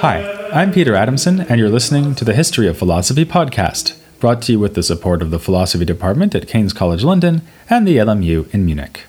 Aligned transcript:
Hi, 0.00 0.50
I'm 0.52 0.70
Peter 0.70 0.94
Adamson, 0.94 1.40
and 1.40 1.58
you're 1.58 1.70
listening 1.70 2.14
to 2.16 2.24
the 2.26 2.34
History 2.34 2.68
of 2.68 2.76
Philosophy 2.76 3.24
podcast, 3.24 3.98
brought 4.20 4.42
to 4.42 4.52
you 4.52 4.58
with 4.58 4.74
the 4.74 4.82
support 4.82 5.22
of 5.22 5.30
the 5.30 5.38
Philosophy 5.38 5.86
Department 5.86 6.34
at 6.34 6.46
King's 6.46 6.74
College 6.74 7.02
London 7.02 7.40
and 7.70 7.88
the 7.88 7.96
LMU 7.96 8.52
in 8.52 8.66
Munich. 8.66 9.04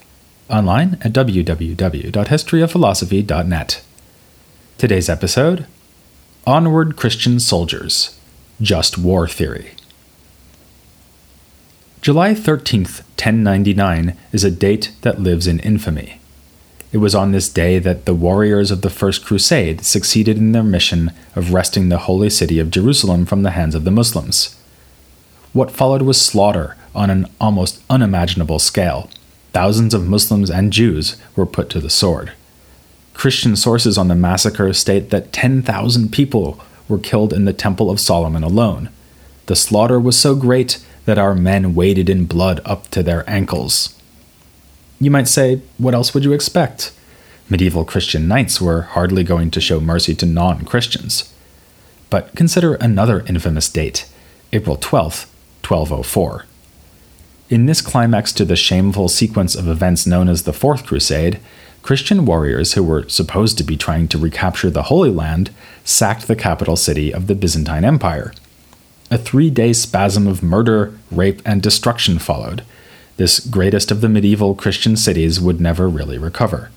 Online 0.48 1.00
at 1.02 1.12
www.historyofphilosophy.net. 1.12 3.82
Today's 4.78 5.10
episode 5.10 5.65
Onward 6.46 6.96
Christian 6.96 7.39
Soldiers 7.39 8.15
Just 8.61 9.00
War 9.00 9.28
Theory. 9.28 9.71
July 12.01 12.36
13th, 12.36 13.00
1099 13.18 14.15
is 14.32 14.43
a 14.43 14.51
date 14.51 14.92
that 15.01 15.20
lives 15.20 15.47
in 15.47 15.57
infamy. 15.61 16.21
It 16.92 17.00
was 17.00 17.15
on 17.15 17.32
this 17.32 17.50
day 17.50 17.79
that 17.79 18.06
the 18.06 18.14
warriors 18.14 18.70
of 18.70 18.84
the 18.84 18.92
First 18.92 19.25
Crusade 19.25 19.84
succeeded 19.84 20.37
in 20.37 20.51
their 20.51 20.62
mission 20.62 21.09
of 21.36 21.54
wresting 21.54 21.89
the 21.89 21.98
holy 21.98 22.29
city 22.29 22.59
of 22.59 22.70
Jerusalem 22.70 23.25
from 23.25 23.42
the 23.42 23.50
hands 23.51 23.73
of 23.73 23.84
the 23.84 23.89
Muslims. 23.89 24.56
What 25.54 25.71
followed 25.71 26.04
was 26.04 26.21
slaughter 26.21 26.75
on 26.93 27.09
an 27.09 27.25
almost 27.42 27.82
unimaginable 27.89 28.59
scale. 28.59 29.09
Thousands 29.55 29.93
of 29.93 30.05
Muslims 30.05 30.51
and 30.51 30.73
Jews 30.73 31.15
were 31.33 31.45
put 31.45 31.69
to 31.69 31.79
the 31.79 31.89
sword. 31.89 32.33
Christian 33.14 33.55
sources 33.55 33.97
on 33.97 34.09
the 34.09 34.14
massacre 34.14 34.73
state 34.73 35.11
that 35.11 35.31
10,000 35.31 36.11
people 36.11 36.59
were 36.89 37.00
killed 37.00 37.31
in 37.31 37.45
the 37.45 37.53
Temple 37.53 37.89
of 37.89 38.02
Solomon 38.02 38.44
alone. 38.44 38.89
The 39.45 39.56
slaughter 39.56 39.97
was 39.97 40.20
so 40.20 40.36
great 40.36 40.86
that 41.06 41.17
our 41.17 41.34
men 41.34 41.73
waded 41.73 42.09
in 42.09 42.25
blood 42.25 42.59
up 42.66 42.89
to 42.89 43.02
their 43.02 43.23
ankles. 43.30 43.97
You 45.00 45.09
might 45.09 45.30
say, 45.30 45.62
what 45.78 45.94
else 45.94 46.14
would 46.14 46.25
you 46.25 46.34
expect? 46.34 46.92
Medieval 47.50 47.86
Christian 47.86 48.28
knights 48.28 48.59
were 48.59 48.81
hardly 48.81 49.23
going 49.23 49.52
to 49.52 49.62
show 49.62 49.80
mercy 49.80 50.14
to 50.16 50.25
non 50.25 50.66
Christians. 50.66 51.34
But 52.09 52.36
consider 52.36 52.75
another 52.75 53.22
infamous 53.22 53.69
date, 53.69 54.06
April 54.52 54.75
12, 54.75 55.31
1204. 55.64 56.45
In 57.48 57.68
this 57.68 57.82
climax 57.82 58.34
to 58.34 58.46
the 58.46 58.56
shameful 58.56 59.08
sequence 59.08 59.54
of 59.54 59.68
events 59.68 60.08
known 60.08 60.28
as 60.30 60.44
the 60.44 60.54
Fourth 60.54 60.84
Crusade, 60.86 61.40
Christian 61.84 62.26
warriors 62.26 62.74
who 62.74 62.84
were 62.84 63.08
supposed 63.08 63.60
to 63.60 63.64
be 63.64 63.78
trying 63.78 64.08
to 64.08 64.18
recapture 64.18 64.72
the 64.72 64.84
Holy 64.84 65.12
Land 65.12 65.52
sacked 65.84 66.28
the 66.28 66.36
capital 66.36 66.76
city 66.76 67.14
of 67.14 67.28
the 67.28 67.36
Byzantine 67.36 67.86
Empire. 67.86 68.34
A 69.12 69.20
three 69.20 69.52
day 69.52 69.74
spasm 69.74 70.26
of 70.26 70.42
murder, 70.42 70.98
rape, 71.12 71.44
and 71.46 71.62
destruction 71.62 72.18
followed, 72.18 72.64
this 73.18 73.40
greatest 73.40 73.92
of 73.92 74.02
the 74.02 74.09
medieval 74.09 74.56
Christian 74.56 74.98
cities 74.98 75.40
would 75.40 75.62
never 75.62 75.88
really 75.88 76.18
recover. 76.18 76.72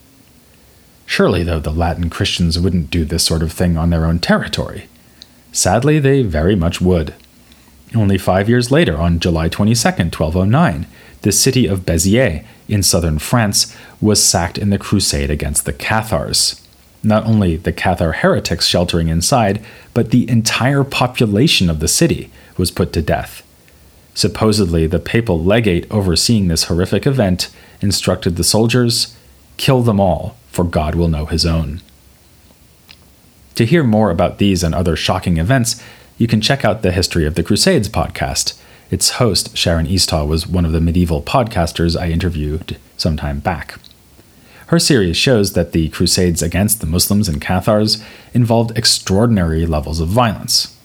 Surely, 1.06 1.42
though, 1.42 1.58
the 1.58 1.72
Latin 1.72 2.10
Christians 2.10 2.58
wouldn't 2.58 2.90
do 2.90 3.06
this 3.06 3.24
sort 3.24 3.42
of 3.42 3.52
thing 3.52 3.78
on 3.78 3.88
their 3.88 4.04
own 4.04 4.18
territory. 4.18 4.88
Sadly, 5.50 5.98
they 5.98 6.20
very 6.22 6.54
much 6.54 6.82
would. 6.82 7.14
Only 7.94 8.18
five 8.18 8.48
years 8.48 8.70
later, 8.70 8.98
on 8.98 9.18
July 9.18 9.48
22, 9.48 9.74
1209, 9.74 10.86
the 11.22 11.32
city 11.32 11.66
of 11.66 11.86
Béziers 11.86 12.44
in 12.68 12.82
southern 12.82 13.18
France 13.18 13.74
was 14.00 14.22
sacked 14.22 14.58
in 14.58 14.70
the 14.70 14.78
crusade 14.78 15.30
against 15.30 15.64
the 15.64 15.72
Cathars. 15.72 16.60
Not 17.02 17.24
only 17.24 17.56
the 17.56 17.72
Cathar 17.72 18.16
heretics 18.16 18.66
sheltering 18.66 19.08
inside, 19.08 19.64
but 19.94 20.10
the 20.10 20.28
entire 20.28 20.84
population 20.84 21.70
of 21.70 21.80
the 21.80 21.88
city 21.88 22.30
was 22.56 22.70
put 22.70 22.92
to 22.92 23.02
death. 23.02 23.42
Supposedly, 24.14 24.86
the 24.86 24.98
papal 24.98 25.42
legate 25.42 25.86
overseeing 25.90 26.48
this 26.48 26.64
horrific 26.64 27.06
event 27.06 27.50
instructed 27.80 28.36
the 28.36 28.44
soldiers 28.44 29.16
kill 29.58 29.82
them 29.82 30.00
all, 30.00 30.36
for 30.50 30.64
God 30.64 30.94
will 30.94 31.08
know 31.08 31.26
his 31.26 31.44
own. 31.44 31.82
To 33.56 33.66
hear 33.66 33.84
more 33.84 34.10
about 34.10 34.38
these 34.38 34.62
and 34.62 34.74
other 34.74 34.96
shocking 34.96 35.36
events, 35.36 35.82
you 36.18 36.26
can 36.26 36.40
check 36.40 36.64
out 36.64 36.82
the 36.82 36.90
History 36.90 37.24
of 37.24 37.36
the 37.36 37.44
Crusades 37.44 37.88
podcast. 37.88 38.60
Its 38.90 39.10
host, 39.10 39.54
Sharyn 39.54 39.88
Eastaugh, 39.88 40.26
was 40.26 40.48
one 40.48 40.64
of 40.64 40.72
the 40.72 40.80
medieval 40.80 41.22
podcasters 41.22 41.98
I 41.98 42.10
interviewed 42.10 42.76
some 42.96 43.16
time 43.16 43.38
back. 43.38 43.78
Her 44.66 44.80
series 44.80 45.16
shows 45.16 45.52
that 45.52 45.72
the 45.72 45.88
Crusades 45.90 46.42
against 46.42 46.80
the 46.80 46.86
Muslims 46.86 47.28
and 47.28 47.40
Cathars 47.40 48.04
involved 48.34 48.76
extraordinary 48.76 49.64
levels 49.64 50.00
of 50.00 50.08
violence. 50.08 50.76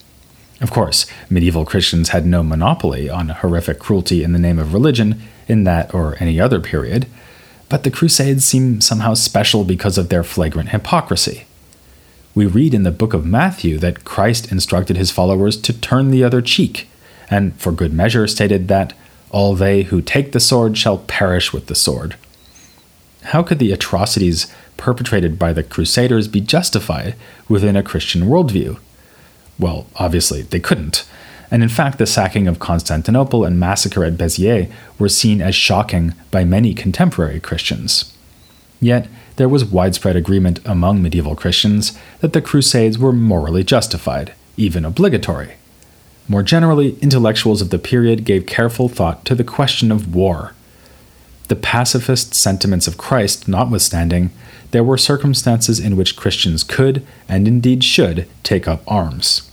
Of 0.61 0.71
course, 0.71 1.07
medieval 1.29 1.65
Christians 1.65 2.09
had 2.09 2.25
no 2.25 2.43
monopoly 2.43 3.09
on 3.09 3.29
horrific 3.29 3.79
cruelty 3.79 4.23
in 4.23 4.33
the 4.33 4.39
name 4.39 4.59
of 4.59 4.73
religion 4.73 5.21
in 5.47 5.63
that 5.63 5.93
or 5.93 6.15
any 6.19 6.39
other 6.39 6.59
period, 6.59 7.07
but 7.69 7.83
the 7.83 7.91
Crusades 7.91 8.45
seem 8.45 8.79
somehow 8.81 9.15
special 9.15 9.63
because 9.63 9.97
of 9.97 10.09
their 10.09 10.23
flagrant 10.23 10.69
hypocrisy. 10.69 11.47
We 12.35 12.45
read 12.47 12.73
in 12.73 12.83
the 12.83 12.91
book 12.91 13.13
of 13.13 13.25
Matthew 13.25 13.77
that 13.77 14.05
Christ 14.05 14.51
instructed 14.51 14.97
his 14.97 15.11
followers 15.11 15.55
to 15.61 15.73
turn 15.73 16.09
the 16.09 16.23
other 16.23 16.41
cheek, 16.41 16.89
and 17.29 17.55
for 17.59 17.71
good 17.71 17.93
measure 17.93 18.27
stated 18.27 18.67
that 18.69 18.93
all 19.29 19.53
they 19.53 19.83
who 19.83 20.01
take 20.01 20.31
the 20.31 20.39
sword 20.39 20.77
shall 20.77 20.97
perish 20.99 21.53
with 21.53 21.67
the 21.67 21.75
sword. 21.75 22.15
How 23.23 23.43
could 23.43 23.59
the 23.59 23.71
atrocities 23.71 24.51
perpetrated 24.77 25.37
by 25.37 25.53
the 25.53 25.63
Crusaders 25.63 26.27
be 26.27 26.41
justified 26.41 27.15
within 27.47 27.75
a 27.75 27.83
Christian 27.83 28.23
worldview? 28.23 28.79
Well, 29.59 29.87
obviously, 29.95 30.41
they 30.41 30.59
couldn't. 30.59 31.05
And 31.51 31.61
in 31.61 31.69
fact, 31.69 31.99
the 31.99 32.07
sacking 32.07 32.47
of 32.47 32.57
Constantinople 32.57 33.45
and 33.45 33.59
massacre 33.59 34.03
at 34.03 34.13
Béziers 34.13 34.71
were 34.97 35.09
seen 35.09 35.39
as 35.39 35.53
shocking 35.53 36.15
by 36.31 36.43
many 36.43 36.73
contemporary 36.73 37.39
Christians. 37.39 38.11
Yet, 38.81 39.07
there 39.35 39.49
was 39.49 39.65
widespread 39.65 40.15
agreement 40.15 40.59
among 40.65 41.01
medieval 41.01 41.35
Christians 41.35 41.97
that 42.19 42.33
the 42.33 42.41
Crusades 42.41 42.97
were 42.97 43.11
morally 43.11 43.63
justified, 43.63 44.33
even 44.57 44.85
obligatory. 44.85 45.53
More 46.27 46.43
generally, 46.43 46.97
intellectuals 47.01 47.61
of 47.61 47.69
the 47.69 47.79
period 47.79 48.25
gave 48.25 48.45
careful 48.45 48.87
thought 48.87 49.25
to 49.25 49.35
the 49.35 49.43
question 49.43 49.91
of 49.91 50.15
war. 50.15 50.53
The 51.49 51.55
pacifist 51.55 52.33
sentiments 52.33 52.87
of 52.87 52.97
Christ 52.97 53.47
notwithstanding, 53.47 54.31
there 54.71 54.83
were 54.83 54.97
circumstances 54.97 55.79
in 55.79 55.97
which 55.97 56.15
Christians 56.15 56.63
could, 56.63 57.05
and 57.27 57.47
indeed 57.47 57.83
should, 57.83 58.27
take 58.43 58.67
up 58.67 58.81
arms. 58.87 59.49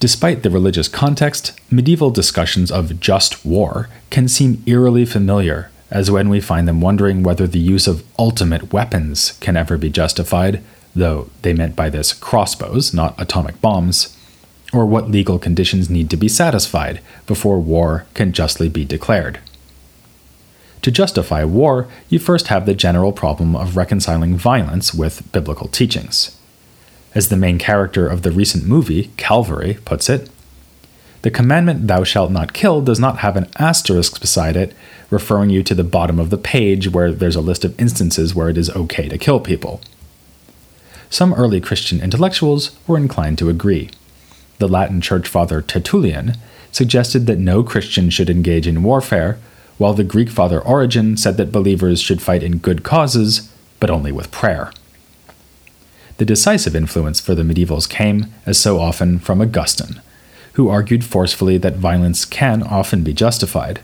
Despite 0.00 0.44
the 0.44 0.50
religious 0.50 0.86
context, 0.86 1.58
medieval 1.70 2.10
discussions 2.10 2.70
of 2.70 3.00
just 3.00 3.44
war 3.44 3.88
can 4.10 4.28
seem 4.28 4.62
eerily 4.64 5.04
familiar, 5.04 5.70
as 5.90 6.10
when 6.10 6.28
we 6.28 6.40
find 6.40 6.68
them 6.68 6.80
wondering 6.80 7.22
whether 7.22 7.46
the 7.46 7.58
use 7.58 7.86
of 7.86 8.04
ultimate 8.18 8.72
weapons 8.72 9.32
can 9.40 9.56
ever 9.56 9.78
be 9.78 9.90
justified, 9.90 10.62
though 10.94 11.30
they 11.42 11.52
meant 11.52 11.76
by 11.76 11.88
this 11.88 12.12
crossbows, 12.12 12.92
not 12.92 13.20
atomic 13.20 13.60
bombs, 13.60 14.16
or 14.72 14.84
what 14.84 15.10
legal 15.10 15.38
conditions 15.38 15.88
need 15.88 16.10
to 16.10 16.16
be 16.16 16.28
satisfied 16.28 17.00
before 17.26 17.58
war 17.58 18.06
can 18.14 18.32
justly 18.32 18.68
be 18.68 18.84
declared. 18.84 19.38
To 20.82 20.90
justify 20.90 21.44
war, 21.44 21.88
you 22.08 22.18
first 22.18 22.48
have 22.48 22.66
the 22.66 22.74
general 22.74 23.12
problem 23.12 23.56
of 23.56 23.76
reconciling 23.76 24.36
violence 24.36 24.94
with 24.94 25.30
biblical 25.32 25.68
teachings. 25.68 26.36
As 27.14 27.28
the 27.28 27.36
main 27.36 27.58
character 27.58 28.06
of 28.06 28.22
the 28.22 28.30
recent 28.30 28.64
movie, 28.66 29.10
Calvary, 29.16 29.78
puts 29.84 30.08
it, 30.08 30.28
the 31.22 31.30
commandment 31.30 31.86
thou 31.86 32.04
shalt 32.04 32.30
not 32.30 32.52
kill 32.52 32.80
does 32.80 33.00
not 33.00 33.18
have 33.18 33.36
an 33.36 33.48
asterisk 33.58 34.20
beside 34.20 34.56
it, 34.56 34.74
referring 35.10 35.50
you 35.50 35.62
to 35.62 35.74
the 35.74 35.84
bottom 35.84 36.18
of 36.18 36.30
the 36.30 36.38
page 36.38 36.88
where 36.88 37.12
there's 37.12 37.36
a 37.36 37.40
list 37.40 37.64
of 37.64 37.78
instances 37.80 38.34
where 38.34 38.48
it 38.48 38.58
is 38.58 38.70
okay 38.70 39.08
to 39.08 39.18
kill 39.18 39.40
people. 39.40 39.80
Some 41.10 41.34
early 41.34 41.60
Christian 41.60 42.00
intellectuals 42.00 42.76
were 42.86 42.98
inclined 42.98 43.38
to 43.38 43.48
agree. 43.48 43.90
The 44.58 44.68
Latin 44.68 45.00
church 45.00 45.26
father 45.26 45.62
Tertullian 45.62 46.34
suggested 46.70 47.26
that 47.26 47.38
no 47.38 47.62
Christian 47.62 48.10
should 48.10 48.28
engage 48.28 48.66
in 48.66 48.82
warfare 48.82 49.38
while 49.78 49.94
the 49.94 50.04
Greek 50.04 50.28
father 50.28 50.60
Origen 50.60 51.16
said 51.16 51.36
that 51.36 51.52
believers 51.52 52.00
should 52.00 52.20
fight 52.20 52.42
in 52.42 52.58
good 52.58 52.82
causes, 52.82 53.52
but 53.80 53.90
only 53.90 54.12
with 54.12 54.30
prayer. 54.30 54.72
The 56.18 56.24
decisive 56.24 56.74
influence 56.74 57.20
for 57.20 57.34
the 57.34 57.44
medievals 57.44 57.88
came, 57.88 58.26
as 58.44 58.58
so 58.58 58.80
often, 58.80 59.20
from 59.20 59.40
Augustine, 59.40 60.02
who 60.58 60.68
argued 60.68 61.04
forcefully 61.04 61.56
that 61.56 61.76
violence 61.76 62.24
can 62.24 62.64
often 62.64 63.04
be 63.04 63.12
justified. 63.12 63.78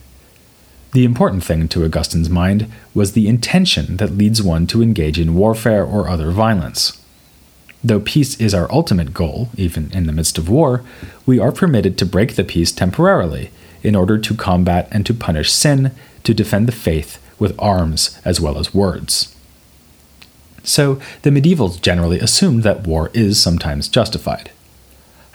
The 0.90 1.04
important 1.04 1.44
thing 1.44 1.68
to 1.68 1.84
Augustine's 1.84 2.28
mind 2.28 2.68
was 2.92 3.12
the 3.12 3.28
intention 3.28 3.98
that 3.98 4.16
leads 4.18 4.42
one 4.42 4.66
to 4.66 4.82
engage 4.82 5.16
in 5.20 5.36
warfare 5.36 5.84
or 5.84 6.08
other 6.08 6.32
violence. 6.32 7.00
Though 7.84 8.00
peace 8.00 8.40
is 8.40 8.52
our 8.54 8.70
ultimate 8.72 9.14
goal, 9.14 9.50
even 9.56 9.92
in 9.92 10.06
the 10.06 10.12
midst 10.12 10.36
of 10.36 10.48
war, 10.48 10.82
we 11.24 11.38
are 11.38 11.52
permitted 11.52 11.96
to 11.98 12.06
break 12.06 12.34
the 12.34 12.42
peace 12.42 12.72
temporarily 12.72 13.52
in 13.84 13.94
order 13.94 14.18
to 14.18 14.34
combat 14.34 14.88
and 14.90 15.06
to 15.06 15.14
punish 15.14 15.52
sin, 15.52 15.92
to 16.24 16.34
defend 16.34 16.66
the 16.66 16.72
faith 16.72 17.22
with 17.38 17.54
arms 17.56 18.18
as 18.24 18.40
well 18.40 18.58
as 18.58 18.74
words. 18.74 19.32
So 20.64 21.00
the 21.22 21.30
medievals 21.30 21.80
generally 21.80 22.18
assumed 22.18 22.64
that 22.64 22.84
war 22.84 23.12
is 23.14 23.40
sometimes 23.40 23.86
justified. 23.86 24.50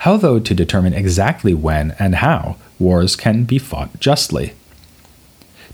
How, 0.00 0.16
though, 0.16 0.40
to 0.40 0.54
determine 0.54 0.94
exactly 0.94 1.52
when 1.52 1.94
and 1.98 2.16
how 2.16 2.56
wars 2.78 3.16
can 3.16 3.44
be 3.44 3.58
fought 3.58 4.00
justly? 4.00 4.54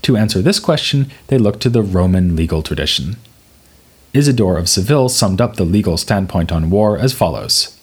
To 0.01 0.17
answer 0.17 0.41
this 0.41 0.59
question, 0.59 1.09
they 1.27 1.37
look 1.37 1.61
to 1.61 1.69
the 1.69 1.81
Roman 1.81 2.35
legal 2.35 2.61
tradition. 2.61 3.15
Isidore 4.13 4.57
of 4.57 4.67
Seville 4.67 5.07
summed 5.07 5.39
up 5.39 5.55
the 5.55 5.63
legal 5.63 5.95
standpoint 5.95 6.51
on 6.51 6.69
war 6.69 6.97
as 6.97 7.13
follows 7.13 7.79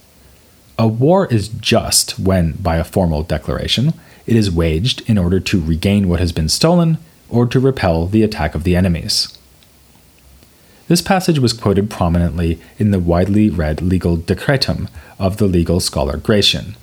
A 0.78 0.86
war 0.86 1.26
is 1.32 1.48
just 1.48 2.18
when, 2.18 2.52
by 2.52 2.76
a 2.76 2.84
formal 2.84 3.22
declaration, 3.22 3.94
it 4.26 4.36
is 4.36 4.50
waged 4.50 5.00
in 5.08 5.16
order 5.16 5.40
to 5.40 5.62
regain 5.62 6.10
what 6.10 6.20
has 6.20 6.32
been 6.32 6.50
stolen 6.50 6.98
or 7.30 7.46
to 7.46 7.58
repel 7.58 8.06
the 8.06 8.22
attack 8.22 8.54
of 8.54 8.64
the 8.64 8.76
enemies. 8.76 9.38
This 10.86 11.00
passage 11.00 11.38
was 11.38 11.54
quoted 11.54 11.90
prominently 11.90 12.60
in 12.78 12.90
the 12.90 12.98
widely 12.98 13.48
read 13.48 13.80
legal 13.80 14.18
decretum 14.18 14.88
of 15.18 15.38
the 15.38 15.46
legal 15.46 15.80
scholar 15.80 16.18
Gratian, 16.18 16.76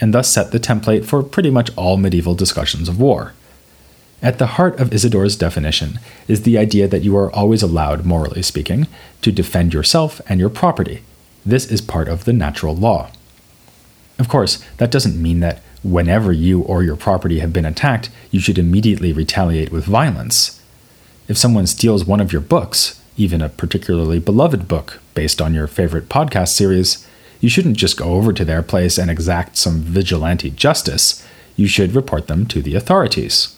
and 0.00 0.12
thus 0.12 0.28
set 0.28 0.50
the 0.50 0.58
template 0.58 1.04
for 1.04 1.22
pretty 1.22 1.50
much 1.50 1.70
all 1.76 1.96
medieval 1.96 2.34
discussions 2.34 2.88
of 2.88 2.98
war. 2.98 3.34
At 4.20 4.38
the 4.38 4.46
heart 4.46 4.80
of 4.80 4.92
Isidore's 4.92 5.36
definition 5.36 6.00
is 6.26 6.42
the 6.42 6.58
idea 6.58 6.88
that 6.88 7.02
you 7.02 7.16
are 7.16 7.30
always 7.30 7.62
allowed, 7.62 8.04
morally 8.04 8.42
speaking, 8.42 8.88
to 9.22 9.30
defend 9.30 9.72
yourself 9.72 10.20
and 10.28 10.40
your 10.40 10.48
property. 10.48 11.02
This 11.44 11.70
is 11.70 11.80
part 11.80 12.08
of 12.08 12.24
the 12.24 12.32
natural 12.32 12.74
law. 12.74 13.10
Of 14.18 14.28
course, 14.28 14.60
that 14.78 14.90
doesn't 14.90 15.22
mean 15.22 15.40
that 15.40 15.62
whenever 15.84 16.32
you 16.32 16.62
or 16.62 16.82
your 16.82 16.96
property 16.96 17.38
have 17.38 17.52
been 17.52 17.66
attacked, 17.66 18.10
you 18.32 18.40
should 18.40 18.58
immediately 18.58 19.12
retaliate 19.12 19.70
with 19.70 19.84
violence. 19.84 20.60
If 21.28 21.38
someone 21.38 21.66
steals 21.66 22.04
one 22.04 22.20
of 22.20 22.32
your 22.32 22.40
books, 22.40 23.00
even 23.16 23.40
a 23.40 23.48
particularly 23.48 24.18
beloved 24.18 24.68
book 24.68 25.00
based 25.14 25.40
on 25.40 25.54
your 25.54 25.66
favorite 25.66 26.08
podcast 26.08 26.48
series, 26.48 27.06
you 27.40 27.48
shouldn't 27.48 27.76
just 27.76 27.96
go 27.96 28.12
over 28.12 28.32
to 28.32 28.44
their 28.44 28.62
place 28.62 28.98
and 28.98 29.10
exact 29.10 29.56
some 29.56 29.80
vigilante 29.80 30.50
justice. 30.50 31.26
You 31.56 31.66
should 31.66 31.94
report 31.94 32.26
them 32.26 32.46
to 32.46 32.62
the 32.62 32.74
authorities. 32.74 33.56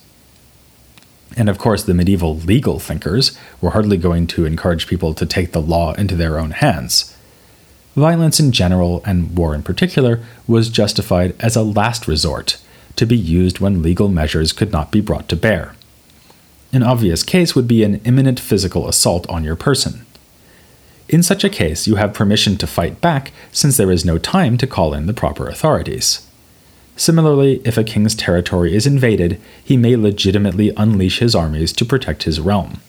And 1.36 1.48
of 1.48 1.58
course, 1.58 1.84
the 1.84 1.94
medieval 1.94 2.36
legal 2.36 2.78
thinkers 2.78 3.36
were 3.60 3.70
hardly 3.70 3.96
going 3.96 4.26
to 4.28 4.44
encourage 4.44 4.86
people 4.86 5.14
to 5.14 5.26
take 5.26 5.52
the 5.52 5.60
law 5.60 5.92
into 5.94 6.16
their 6.16 6.38
own 6.38 6.52
hands. 6.52 7.14
Violence 7.94 8.40
in 8.40 8.52
general, 8.52 9.02
and 9.04 9.36
war 9.36 9.54
in 9.54 9.62
particular, 9.62 10.20
was 10.46 10.68
justified 10.68 11.34
as 11.40 11.56
a 11.56 11.62
last 11.62 12.08
resort, 12.08 12.58
to 12.96 13.06
be 13.06 13.16
used 13.16 13.60
when 13.60 13.82
legal 13.82 14.08
measures 14.08 14.52
could 14.52 14.72
not 14.72 14.90
be 14.90 15.00
brought 15.00 15.28
to 15.28 15.36
bear. 15.36 15.74
An 16.72 16.82
obvious 16.82 17.22
case 17.22 17.54
would 17.54 17.66
be 17.66 17.82
an 17.82 18.00
imminent 18.04 18.38
physical 18.38 18.88
assault 18.88 19.28
on 19.28 19.42
your 19.42 19.56
person. 19.56 20.04
In 21.08 21.22
such 21.22 21.42
a 21.42 21.48
case, 21.48 21.86
you 21.86 21.94
have 21.94 22.12
permission 22.12 22.58
to 22.58 22.66
fight 22.66 23.00
back 23.00 23.32
since 23.50 23.76
there 23.76 23.90
is 23.90 24.04
no 24.04 24.18
time 24.18 24.58
to 24.58 24.66
call 24.66 24.92
in 24.92 25.06
the 25.06 25.14
proper 25.14 25.48
authorities. 25.48 26.26
Similarly, 26.96 27.62
if 27.64 27.78
a 27.78 27.84
king's 27.84 28.14
territory 28.14 28.74
is 28.74 28.86
invaded, 28.86 29.40
he 29.64 29.76
may 29.76 29.96
legitimately 29.96 30.72
unleash 30.76 31.20
his 31.20 31.34
armies 31.34 31.72
to 31.74 31.86
protect 31.86 32.24
his 32.24 32.40
realm. 32.40 32.80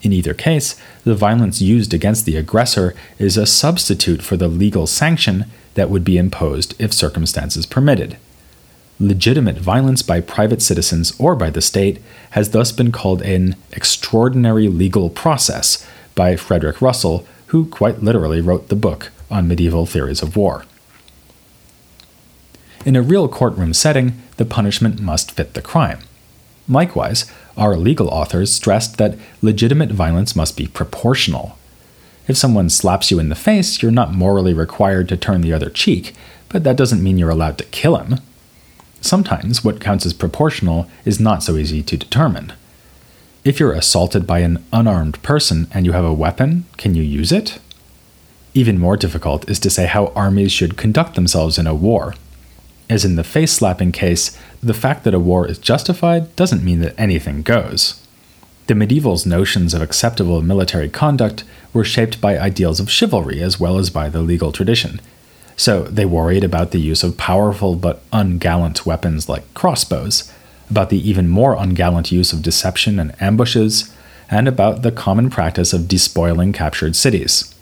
In 0.00 0.12
either 0.12 0.32
case, 0.32 0.80
the 1.04 1.14
violence 1.14 1.60
used 1.60 1.92
against 1.92 2.24
the 2.24 2.36
aggressor 2.36 2.94
is 3.18 3.36
a 3.36 3.44
substitute 3.44 4.22
for 4.22 4.36
the 4.36 4.48
legal 4.48 4.86
sanction 4.86 5.46
that 5.74 5.90
would 5.90 6.04
be 6.04 6.16
imposed 6.16 6.74
if 6.80 6.94
circumstances 6.94 7.66
permitted. 7.66 8.16
Legitimate 8.98 9.58
violence 9.58 10.00
by 10.00 10.22
private 10.22 10.62
citizens 10.62 11.12
or 11.18 11.36
by 11.36 11.50
the 11.50 11.60
state 11.60 12.00
has 12.30 12.50
thus 12.50 12.72
been 12.72 12.90
called 12.90 13.20
an 13.20 13.54
extraordinary 13.72 14.68
legal 14.68 15.10
process 15.10 15.86
by 16.14 16.34
Frederick 16.34 16.80
Russell, 16.80 17.26
who 17.48 17.66
quite 17.66 18.02
literally 18.02 18.40
wrote 18.40 18.68
the 18.68 18.74
book 18.74 19.12
on 19.30 19.46
medieval 19.46 19.84
theories 19.84 20.22
of 20.22 20.34
war. 20.34 20.64
In 22.86 22.96
a 22.96 23.02
real 23.02 23.28
courtroom 23.28 23.74
setting, 23.74 24.22
the 24.38 24.46
punishment 24.46 24.98
must 24.98 25.32
fit 25.32 25.52
the 25.52 25.60
crime. 25.60 25.98
Likewise, 26.66 27.30
our 27.54 27.76
legal 27.76 28.08
authors 28.08 28.50
stressed 28.50 28.96
that 28.96 29.18
legitimate 29.42 29.90
violence 29.90 30.34
must 30.34 30.56
be 30.56 30.68
proportional. 30.68 31.58
If 32.28 32.38
someone 32.38 32.70
slaps 32.70 33.10
you 33.10 33.18
in 33.18 33.28
the 33.28 33.34
face, 33.34 33.82
you're 33.82 33.92
not 33.92 34.14
morally 34.14 34.54
required 34.54 35.08
to 35.10 35.18
turn 35.18 35.42
the 35.42 35.52
other 35.52 35.68
cheek, 35.68 36.14
but 36.48 36.64
that 36.64 36.76
doesn't 36.76 37.02
mean 37.02 37.18
you're 37.18 37.28
allowed 37.28 37.58
to 37.58 37.64
kill 37.64 37.96
him. 37.96 38.20
Sometimes 39.06 39.62
what 39.62 39.80
counts 39.80 40.04
as 40.04 40.12
proportional 40.12 40.90
is 41.04 41.20
not 41.20 41.44
so 41.44 41.56
easy 41.56 41.80
to 41.80 41.96
determine. 41.96 42.52
If 43.44 43.60
you're 43.60 43.72
assaulted 43.72 44.26
by 44.26 44.40
an 44.40 44.64
unarmed 44.72 45.22
person 45.22 45.68
and 45.72 45.86
you 45.86 45.92
have 45.92 46.04
a 46.04 46.12
weapon, 46.12 46.64
can 46.76 46.96
you 46.96 47.04
use 47.04 47.30
it? 47.30 47.60
Even 48.52 48.80
more 48.80 48.96
difficult 48.96 49.48
is 49.48 49.60
to 49.60 49.70
say 49.70 49.86
how 49.86 50.06
armies 50.16 50.50
should 50.50 50.76
conduct 50.76 51.14
themselves 51.14 51.56
in 51.56 51.68
a 51.68 51.74
war. 51.74 52.16
As 52.90 53.04
in 53.04 53.14
the 53.14 53.22
face 53.22 53.52
slapping 53.52 53.92
case, 53.92 54.36
the 54.60 54.74
fact 54.74 55.04
that 55.04 55.14
a 55.14 55.20
war 55.20 55.46
is 55.46 55.58
justified 55.58 56.34
doesn't 56.34 56.64
mean 56.64 56.80
that 56.80 56.98
anything 56.98 57.42
goes. 57.42 58.04
The 58.66 58.74
medievals' 58.74 59.24
notions 59.24 59.72
of 59.72 59.82
acceptable 59.82 60.42
military 60.42 60.88
conduct 60.88 61.44
were 61.72 61.84
shaped 61.84 62.20
by 62.20 62.40
ideals 62.40 62.80
of 62.80 62.90
chivalry 62.90 63.40
as 63.40 63.60
well 63.60 63.78
as 63.78 63.88
by 63.88 64.08
the 64.08 64.22
legal 64.22 64.50
tradition, 64.50 65.00
so 65.56 65.84
they 65.84 66.04
worried 66.04 66.44
about 66.44 66.70
the 66.70 66.80
use 66.80 67.02
of 67.02 67.16
powerful 67.16 67.74
but 67.74 68.08
ungallant 68.10 68.84
weapons 68.84 69.28
like 69.28 69.52
crossbows, 69.54 70.32
about 70.70 70.90
the 70.90 71.08
even 71.08 71.28
more 71.28 71.56
ungallant 71.56 72.12
use 72.12 72.32
of 72.32 72.42
deception 72.42 73.00
and 73.00 73.20
ambushes, 73.20 73.92
and 74.30 74.46
about 74.46 74.82
the 74.82 74.92
common 74.92 75.30
practice 75.30 75.72
of 75.72 75.88
despoiling 75.88 76.52
captured 76.52 76.94
cities. 76.94 77.54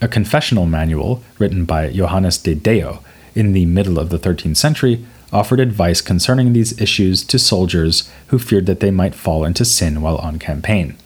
A 0.00 0.08
confessional 0.08 0.66
manual 0.66 1.22
written 1.38 1.64
by 1.64 1.90
Johannes 1.90 2.38
de 2.38 2.54
Deo 2.54 3.02
in 3.34 3.52
the 3.52 3.66
middle 3.66 3.98
of 3.98 4.10
the 4.10 4.18
13th 4.18 4.56
century 4.56 5.04
offered 5.32 5.60
advice 5.60 6.00
concerning 6.00 6.52
these 6.52 6.78
issues 6.80 7.22
to 7.24 7.38
soldiers 7.38 8.10
who 8.28 8.38
feared 8.38 8.66
that 8.66 8.80
they 8.80 8.90
might 8.90 9.14
fall 9.14 9.44
into 9.44 9.64
sin 9.64 10.00
while 10.00 10.16
on 10.18 10.38
campaign 10.38 10.96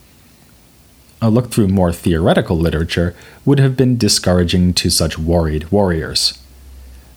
a 1.23 1.31
look 1.31 1.51
through 1.51 1.69
more 1.69 1.93
theoretical 1.93 2.57
literature 2.57 3.15
would 3.45 3.59
have 3.59 3.77
been 3.77 3.99
discouraging 3.99 4.73
to 4.75 4.91
such 4.91 5.19
worried 5.19 5.71
warriors. 5.71 6.39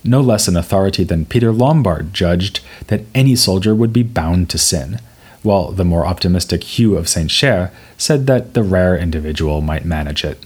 No 0.03 0.19
less 0.19 0.47
an 0.47 0.57
authority 0.57 1.03
than 1.03 1.25
Peter 1.25 1.51
Lombard 1.51 2.13
judged 2.13 2.59
that 2.87 3.05
any 3.15 3.35
soldier 3.35 3.73
would 3.73 3.93
be 3.93 4.03
bound 4.03 4.49
to 4.49 4.57
sin, 4.57 4.99
while 5.43 5.71
the 5.71 5.85
more 5.85 6.05
optimistic 6.05 6.63
Hugh 6.63 6.97
of 6.97 7.07
St. 7.07 7.31
Cher 7.31 7.71
said 7.97 8.27
that 8.27 8.53
the 8.53 8.63
rare 8.63 8.97
individual 8.97 9.61
might 9.61 9.85
manage 9.85 10.25
it. 10.25 10.43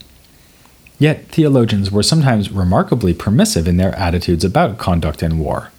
Yet 1.00 1.28
theologians 1.28 1.90
were 1.90 2.02
sometimes 2.02 2.50
remarkably 2.50 3.14
permissive 3.14 3.66
in 3.68 3.76
their 3.76 3.94
attitudes 3.96 4.44
about 4.44 4.78
conduct 4.78 5.22
in 5.22 5.38
war. 5.38 5.70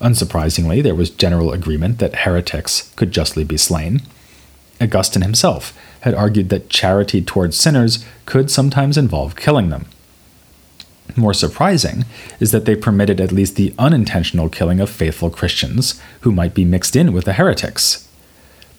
Unsurprisingly, 0.00 0.82
there 0.82 0.96
was 0.96 1.10
general 1.10 1.52
agreement 1.52 1.98
that 1.98 2.20
heretics 2.20 2.92
could 2.96 3.12
justly 3.12 3.44
be 3.44 3.56
slain. 3.56 4.02
Augustine 4.80 5.22
himself 5.22 5.78
had 6.02 6.14
argued 6.14 6.48
that 6.50 6.68
charity 6.68 7.22
towards 7.22 7.56
sinners 7.56 8.04
could 8.26 8.50
sometimes 8.50 8.96
involve 8.96 9.34
killing 9.34 9.70
them. 9.70 9.86
More 11.16 11.34
surprising 11.34 12.04
is 12.40 12.52
that 12.52 12.64
they 12.64 12.74
permitted 12.76 13.20
at 13.20 13.32
least 13.32 13.56
the 13.56 13.74
unintentional 13.78 14.48
killing 14.48 14.80
of 14.80 14.88
faithful 14.88 15.30
Christians 15.30 16.00
who 16.20 16.32
might 16.32 16.54
be 16.54 16.64
mixed 16.64 16.96
in 16.96 17.12
with 17.12 17.24
the 17.24 17.34
heretics. 17.34 18.08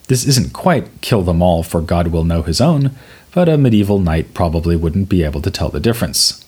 This 0.08 0.26
isn't 0.26 0.52
quite 0.52 1.00
kill 1.00 1.22
them 1.22 1.42
all 1.42 1.62
for 1.62 1.80
God 1.80 2.08
will 2.08 2.24
know 2.24 2.42
his 2.42 2.60
own, 2.60 2.90
but 3.32 3.48
a 3.48 3.56
medieval 3.56 3.98
knight 3.98 4.34
probably 4.34 4.76
wouldn't 4.76 5.08
be 5.08 5.22
able 5.22 5.40
to 5.42 5.50
tell 5.50 5.68
the 5.68 5.80
difference. 5.80 6.44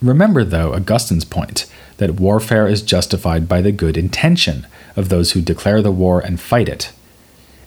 Remember, 0.00 0.44
though, 0.44 0.72
Augustine's 0.72 1.26
point 1.26 1.66
that 1.98 2.14
warfare 2.14 2.66
is 2.66 2.80
justified 2.80 3.46
by 3.46 3.60
the 3.60 3.72
good 3.72 3.98
intention 3.98 4.66
of 4.96 5.10
those 5.10 5.32
who 5.32 5.42
declare 5.42 5.82
the 5.82 5.92
war 5.92 6.20
and 6.20 6.40
fight 6.40 6.68
it. 6.68 6.90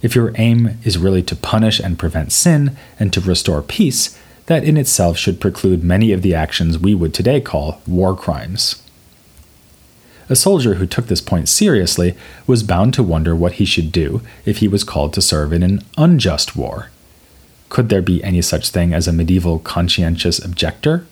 If 0.04 0.16
your 0.16 0.34
aim 0.36 0.78
is 0.84 0.98
really 0.98 1.24
to 1.24 1.36
punish 1.36 1.80
and 1.80 1.98
prevent 1.98 2.34
sin 2.34 2.78
and 3.00 3.12
to 3.14 3.22
restore 3.22 3.62
peace, 3.62 4.20
that 4.46 4.66
in 4.66 4.76
itself 4.78 5.18
should 5.18 5.40
preclude 5.40 5.82
many 5.82 6.12
of 6.12 6.22
the 6.22 6.36
actions 6.36 6.78
we 6.78 6.94
would 6.94 7.14
today 7.14 7.40
call 7.40 7.82
war 7.88 8.16
crimes. 8.16 8.84
A 10.30 10.36
soldier 10.36 10.76
who 10.76 10.86
took 10.86 11.08
this 11.08 11.22
point 11.22 11.48
seriously 11.48 12.16
was 12.46 12.64
bound 12.64 12.94
to 12.96 13.04
wonder 13.04 13.34
what 13.34 13.54
he 13.54 13.66
should 13.66 13.92
do 13.92 14.22
if 14.46 14.58
he 14.58 14.68
was 14.68 14.84
called 14.84 15.14
to 15.14 15.22
serve 15.22 15.54
in 15.54 15.64
an 15.64 15.82
unjust 15.98 16.56
war. 16.56 16.90
Could 17.70 17.88
there 17.88 18.02
be 18.02 18.24
any 18.24 18.42
such 18.42 18.70
thing 18.70 18.94
as 18.94 19.08
a 19.08 19.14
medieval 19.14 19.60
conscientious 19.60 20.44
objector? 20.44 21.06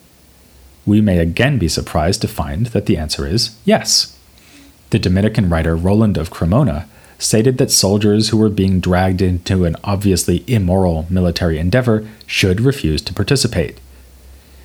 We 0.86 1.00
may 1.00 1.19
again 1.19 1.57
be 1.57 1.69
surprised 1.69 2.21
to 2.21 2.27
find 2.27 2.67
that 2.67 2.88
the 2.88 2.98
answer 2.98 3.25
is 3.25 3.55
yes. 3.63 4.17
The 4.89 5.00
Dominican 5.00 5.50
writer 5.50 5.77
Roland 5.77 6.17
of 6.17 6.29
Cremona 6.29 6.88
stated 7.22 7.60
that 7.60 7.70
soldiers 7.70 8.30
who 8.30 8.38
were 8.38 8.50
being 8.50 8.80
dragged 8.80 9.22
into 9.22 9.63
an 9.63 9.75
obviously 9.84 10.44
immoral 10.48 11.06
military 11.08 11.60
endeavor 11.60 12.04
should 12.25 12.60
refuse 12.60 13.00
to 13.00 13.13
participate. 13.13 13.80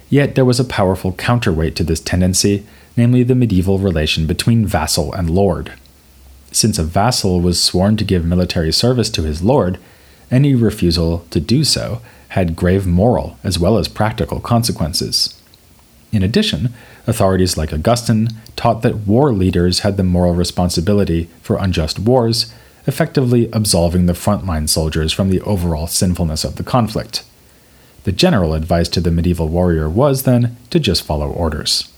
Yet 0.08 0.34
there 0.34 0.44
was 0.44 0.58
a 0.58 0.64
powerful 0.64 1.12
counterweight 1.12 1.76
to 1.76 1.84
this 1.84 2.00
tendency, 2.00 2.64
namely 2.96 3.22
the 3.22 3.34
medieval 3.34 3.78
relation 3.78 4.26
between 4.26 4.64
vassal 4.64 5.12
and 5.12 5.28
lord. 5.28 5.74
Since 6.50 6.78
a 6.78 6.82
vassal 6.82 7.42
was 7.42 7.62
sworn 7.62 7.98
to 7.98 8.04
give 8.04 8.24
military 8.24 8.72
service 8.72 9.10
to 9.10 9.22
his 9.22 9.42
lord, 9.42 9.78
any 10.30 10.54
refusal 10.54 11.26
to 11.30 11.40
do 11.40 11.62
so 11.62 12.00
had 12.28 12.56
grave 12.56 12.86
moral 12.86 13.38
as 13.44 13.58
well 13.58 13.76
as 13.76 13.86
practical 13.86 14.40
consequences. 14.40 15.38
In 16.10 16.22
addition, 16.22 16.72
authorities 17.06 17.56
like 17.56 17.72
Augustine 17.72 18.28
taught 18.56 18.82
that 18.82 19.06
war 19.06 19.32
leaders 19.32 19.80
had 19.80 19.96
the 19.96 20.02
moral 20.02 20.34
responsibility 20.34 21.28
for 21.42 21.56
unjust 21.58 21.98
wars, 21.98 22.52
effectively 22.86 23.48
absolving 23.52 24.06
the 24.06 24.12
frontline 24.12 24.68
soldiers 24.68 25.12
from 25.12 25.30
the 25.30 25.40
overall 25.42 25.86
sinfulness 25.86 26.44
of 26.44 26.56
the 26.56 26.64
conflict. 26.64 27.24
The 28.04 28.12
general 28.12 28.54
advice 28.54 28.88
to 28.90 29.00
the 29.00 29.10
medieval 29.10 29.48
warrior 29.48 29.88
was, 29.88 30.22
then, 30.22 30.56
to 30.70 30.78
just 30.78 31.02
follow 31.02 31.28
orders. 31.30 31.92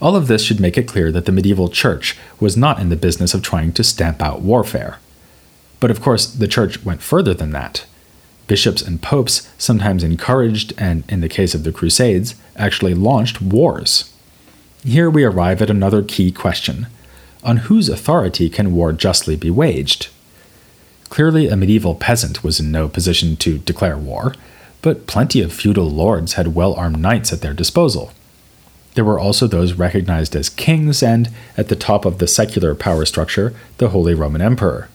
All 0.00 0.16
of 0.16 0.26
this 0.26 0.42
should 0.42 0.58
make 0.58 0.76
it 0.76 0.88
clear 0.88 1.12
that 1.12 1.26
the 1.26 1.32
medieval 1.32 1.68
church 1.68 2.16
was 2.40 2.56
not 2.56 2.80
in 2.80 2.88
the 2.88 2.96
business 2.96 3.34
of 3.34 3.42
trying 3.42 3.72
to 3.74 3.84
stamp 3.84 4.20
out 4.20 4.40
warfare. 4.40 4.98
But 5.78 5.90
of 5.90 6.00
course, 6.00 6.26
the 6.26 6.48
church 6.48 6.84
went 6.84 7.02
further 7.02 7.34
than 7.34 7.50
that. 7.52 7.86
Bishops 8.52 8.82
and 8.82 9.00
popes 9.00 9.48
sometimes 9.56 10.04
encouraged, 10.04 10.74
and 10.76 11.04
in 11.08 11.22
the 11.22 11.28
case 11.30 11.54
of 11.54 11.64
the 11.64 11.72
Crusades, 11.72 12.34
actually 12.54 12.92
launched 12.92 13.40
wars. 13.40 14.12
Here 14.84 15.08
we 15.08 15.24
arrive 15.24 15.62
at 15.62 15.70
another 15.70 16.02
key 16.02 16.30
question 16.30 16.86
on 17.42 17.68
whose 17.68 17.88
authority 17.88 18.50
can 18.50 18.74
war 18.74 18.92
justly 18.92 19.36
be 19.36 19.48
waged? 19.48 20.08
Clearly, 21.08 21.48
a 21.48 21.56
medieval 21.56 21.94
peasant 21.94 22.44
was 22.44 22.60
in 22.60 22.70
no 22.70 22.90
position 22.90 23.36
to 23.36 23.56
declare 23.56 23.96
war, 23.96 24.34
but 24.82 25.06
plenty 25.06 25.40
of 25.40 25.54
feudal 25.54 25.90
lords 25.90 26.34
had 26.34 26.54
well 26.54 26.74
armed 26.74 27.00
knights 27.00 27.32
at 27.32 27.40
their 27.40 27.54
disposal. 27.54 28.12
There 28.96 29.04
were 29.06 29.18
also 29.18 29.46
those 29.46 29.72
recognized 29.72 30.36
as 30.36 30.50
kings, 30.50 31.02
and, 31.02 31.30
at 31.56 31.68
the 31.68 31.74
top 31.74 32.04
of 32.04 32.18
the 32.18 32.28
secular 32.28 32.74
power 32.74 33.06
structure, 33.06 33.54
the 33.78 33.88
Holy 33.88 34.12
Roman 34.12 34.42
Emperor. 34.42 34.90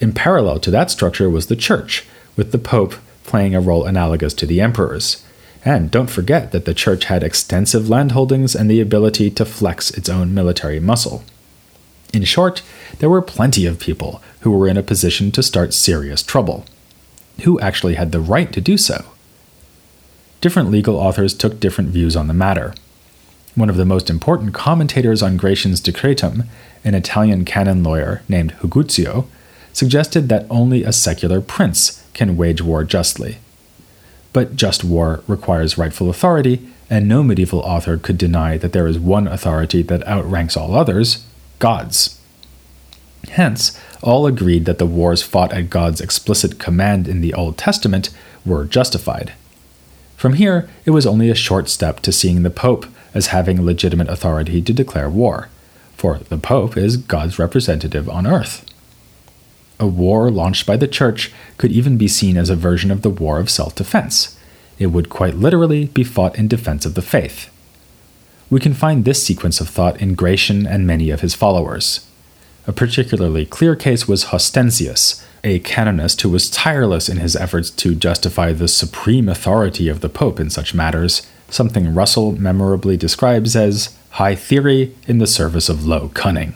In 0.00 0.12
parallel 0.12 0.60
to 0.60 0.70
that 0.70 0.90
structure 0.90 1.30
was 1.30 1.46
the 1.46 1.56
Church, 1.56 2.04
with 2.38 2.52
the 2.52 2.58
Pope 2.58 2.94
playing 3.24 3.54
a 3.54 3.60
role 3.60 3.84
analogous 3.84 4.32
to 4.32 4.46
the 4.46 4.62
emperors. 4.62 5.22
And 5.64 5.90
don't 5.90 6.08
forget 6.08 6.52
that 6.52 6.64
the 6.64 6.72
Church 6.72 7.04
had 7.04 7.22
extensive 7.22 7.90
landholdings 7.90 8.58
and 8.58 8.70
the 8.70 8.80
ability 8.80 9.30
to 9.32 9.44
flex 9.44 9.90
its 9.90 10.08
own 10.08 10.32
military 10.32 10.80
muscle. 10.80 11.24
In 12.14 12.24
short, 12.24 12.62
there 13.00 13.10
were 13.10 13.20
plenty 13.20 13.66
of 13.66 13.78
people 13.78 14.22
who 14.40 14.50
were 14.50 14.68
in 14.68 14.78
a 14.78 14.82
position 14.82 15.30
to 15.32 15.42
start 15.42 15.74
serious 15.74 16.22
trouble. 16.22 16.64
Who 17.42 17.60
actually 17.60 17.96
had 17.96 18.12
the 18.12 18.20
right 18.20 18.50
to 18.52 18.62
do 18.62 18.78
so? 18.78 19.04
Different 20.40 20.70
legal 20.70 20.96
authors 20.96 21.34
took 21.34 21.60
different 21.60 21.90
views 21.90 22.16
on 22.16 22.28
the 22.28 22.34
matter. 22.34 22.72
One 23.56 23.68
of 23.68 23.76
the 23.76 23.84
most 23.84 24.08
important 24.08 24.54
commentators 24.54 25.22
on 25.22 25.36
Gratian's 25.36 25.80
Decretum, 25.80 26.46
an 26.84 26.94
Italian 26.94 27.44
canon 27.44 27.82
lawyer 27.82 28.22
named 28.28 28.52
Huguccio, 28.60 29.26
suggested 29.72 30.28
that 30.28 30.46
only 30.50 30.84
a 30.84 30.92
secular 30.92 31.40
prince 31.40 32.04
can 32.14 32.36
wage 32.36 32.60
war 32.60 32.84
justly. 32.84 33.38
But 34.32 34.56
just 34.56 34.84
war 34.84 35.22
requires 35.26 35.78
rightful 35.78 36.10
authority, 36.10 36.68
and 36.90 37.08
no 37.08 37.22
medieval 37.22 37.60
author 37.60 37.96
could 37.96 38.18
deny 38.18 38.56
that 38.58 38.72
there 38.72 38.86
is 38.86 38.98
one 38.98 39.26
authority 39.26 39.82
that 39.82 40.06
outranks 40.06 40.56
all 40.56 40.74
others 40.74 41.24
God's. 41.58 42.18
Hence, 43.30 43.78
all 44.02 44.26
agreed 44.26 44.64
that 44.64 44.78
the 44.78 44.86
wars 44.86 45.22
fought 45.22 45.52
at 45.52 45.70
God's 45.70 46.00
explicit 46.00 46.58
command 46.58 47.08
in 47.08 47.20
the 47.20 47.34
Old 47.34 47.58
Testament 47.58 48.10
were 48.46 48.64
justified. 48.64 49.32
From 50.16 50.34
here, 50.34 50.68
it 50.84 50.90
was 50.90 51.06
only 51.06 51.30
a 51.30 51.34
short 51.34 51.68
step 51.68 52.00
to 52.00 52.12
seeing 52.12 52.42
the 52.42 52.50
Pope 52.50 52.86
as 53.14 53.28
having 53.28 53.64
legitimate 53.64 54.08
authority 54.08 54.62
to 54.62 54.72
declare 54.72 55.08
war, 55.08 55.48
for 55.94 56.18
the 56.18 56.38
Pope 56.38 56.76
is 56.76 56.96
God's 56.96 57.38
representative 57.38 58.08
on 58.08 58.26
earth. 58.26 58.64
A 59.80 59.86
war 59.86 60.30
launched 60.30 60.66
by 60.66 60.76
the 60.76 60.88
Church 60.88 61.32
could 61.56 61.70
even 61.70 61.96
be 61.96 62.08
seen 62.08 62.36
as 62.36 62.50
a 62.50 62.56
version 62.56 62.90
of 62.90 63.02
the 63.02 63.10
war 63.10 63.38
of 63.38 63.50
self 63.50 63.74
defense. 63.74 64.36
It 64.78 64.88
would 64.88 65.08
quite 65.08 65.34
literally 65.34 65.86
be 65.86 66.04
fought 66.04 66.36
in 66.36 66.48
defense 66.48 66.84
of 66.84 66.94
the 66.94 67.02
faith. 67.02 67.50
We 68.50 68.60
can 68.60 68.74
find 68.74 69.04
this 69.04 69.22
sequence 69.22 69.60
of 69.60 69.68
thought 69.68 70.00
in 70.00 70.14
Gratian 70.14 70.66
and 70.66 70.86
many 70.86 71.10
of 71.10 71.20
his 71.20 71.34
followers. 71.34 72.06
A 72.66 72.72
particularly 72.72 73.46
clear 73.46 73.76
case 73.76 74.08
was 74.08 74.26
Hostiensis, 74.26 75.24
a 75.44 75.58
canonist 75.60 76.20
who 76.20 76.30
was 76.30 76.50
tireless 76.50 77.08
in 77.08 77.18
his 77.18 77.36
efforts 77.36 77.70
to 77.70 77.94
justify 77.94 78.52
the 78.52 78.68
supreme 78.68 79.28
authority 79.28 79.88
of 79.88 80.00
the 80.00 80.08
Pope 80.08 80.40
in 80.40 80.50
such 80.50 80.74
matters, 80.74 81.26
something 81.48 81.94
Russell 81.94 82.32
memorably 82.32 82.96
describes 82.96 83.54
as 83.54 83.96
high 84.10 84.34
theory 84.34 84.94
in 85.06 85.18
the 85.18 85.26
service 85.26 85.68
of 85.68 85.86
low 85.86 86.08
cunning. 86.08 86.54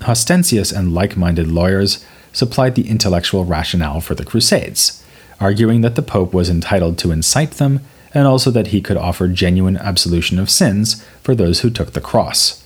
Hostiensis 0.00 0.76
and 0.76 0.94
like 0.94 1.16
minded 1.16 1.48
lawyers 1.48 2.04
supplied 2.32 2.74
the 2.74 2.88
intellectual 2.88 3.44
rationale 3.44 4.00
for 4.00 4.14
the 4.14 4.24
Crusades, 4.24 5.02
arguing 5.40 5.80
that 5.80 5.94
the 5.94 6.02
Pope 6.02 6.34
was 6.34 6.50
entitled 6.50 6.98
to 6.98 7.10
incite 7.10 7.52
them 7.52 7.80
and 8.12 8.26
also 8.26 8.50
that 8.50 8.68
he 8.68 8.80
could 8.80 8.96
offer 8.96 9.28
genuine 9.28 9.76
absolution 9.76 10.38
of 10.38 10.50
sins 10.50 11.02
for 11.22 11.34
those 11.34 11.60
who 11.60 11.70
took 11.70 11.92
the 11.92 12.00
cross. 12.00 12.64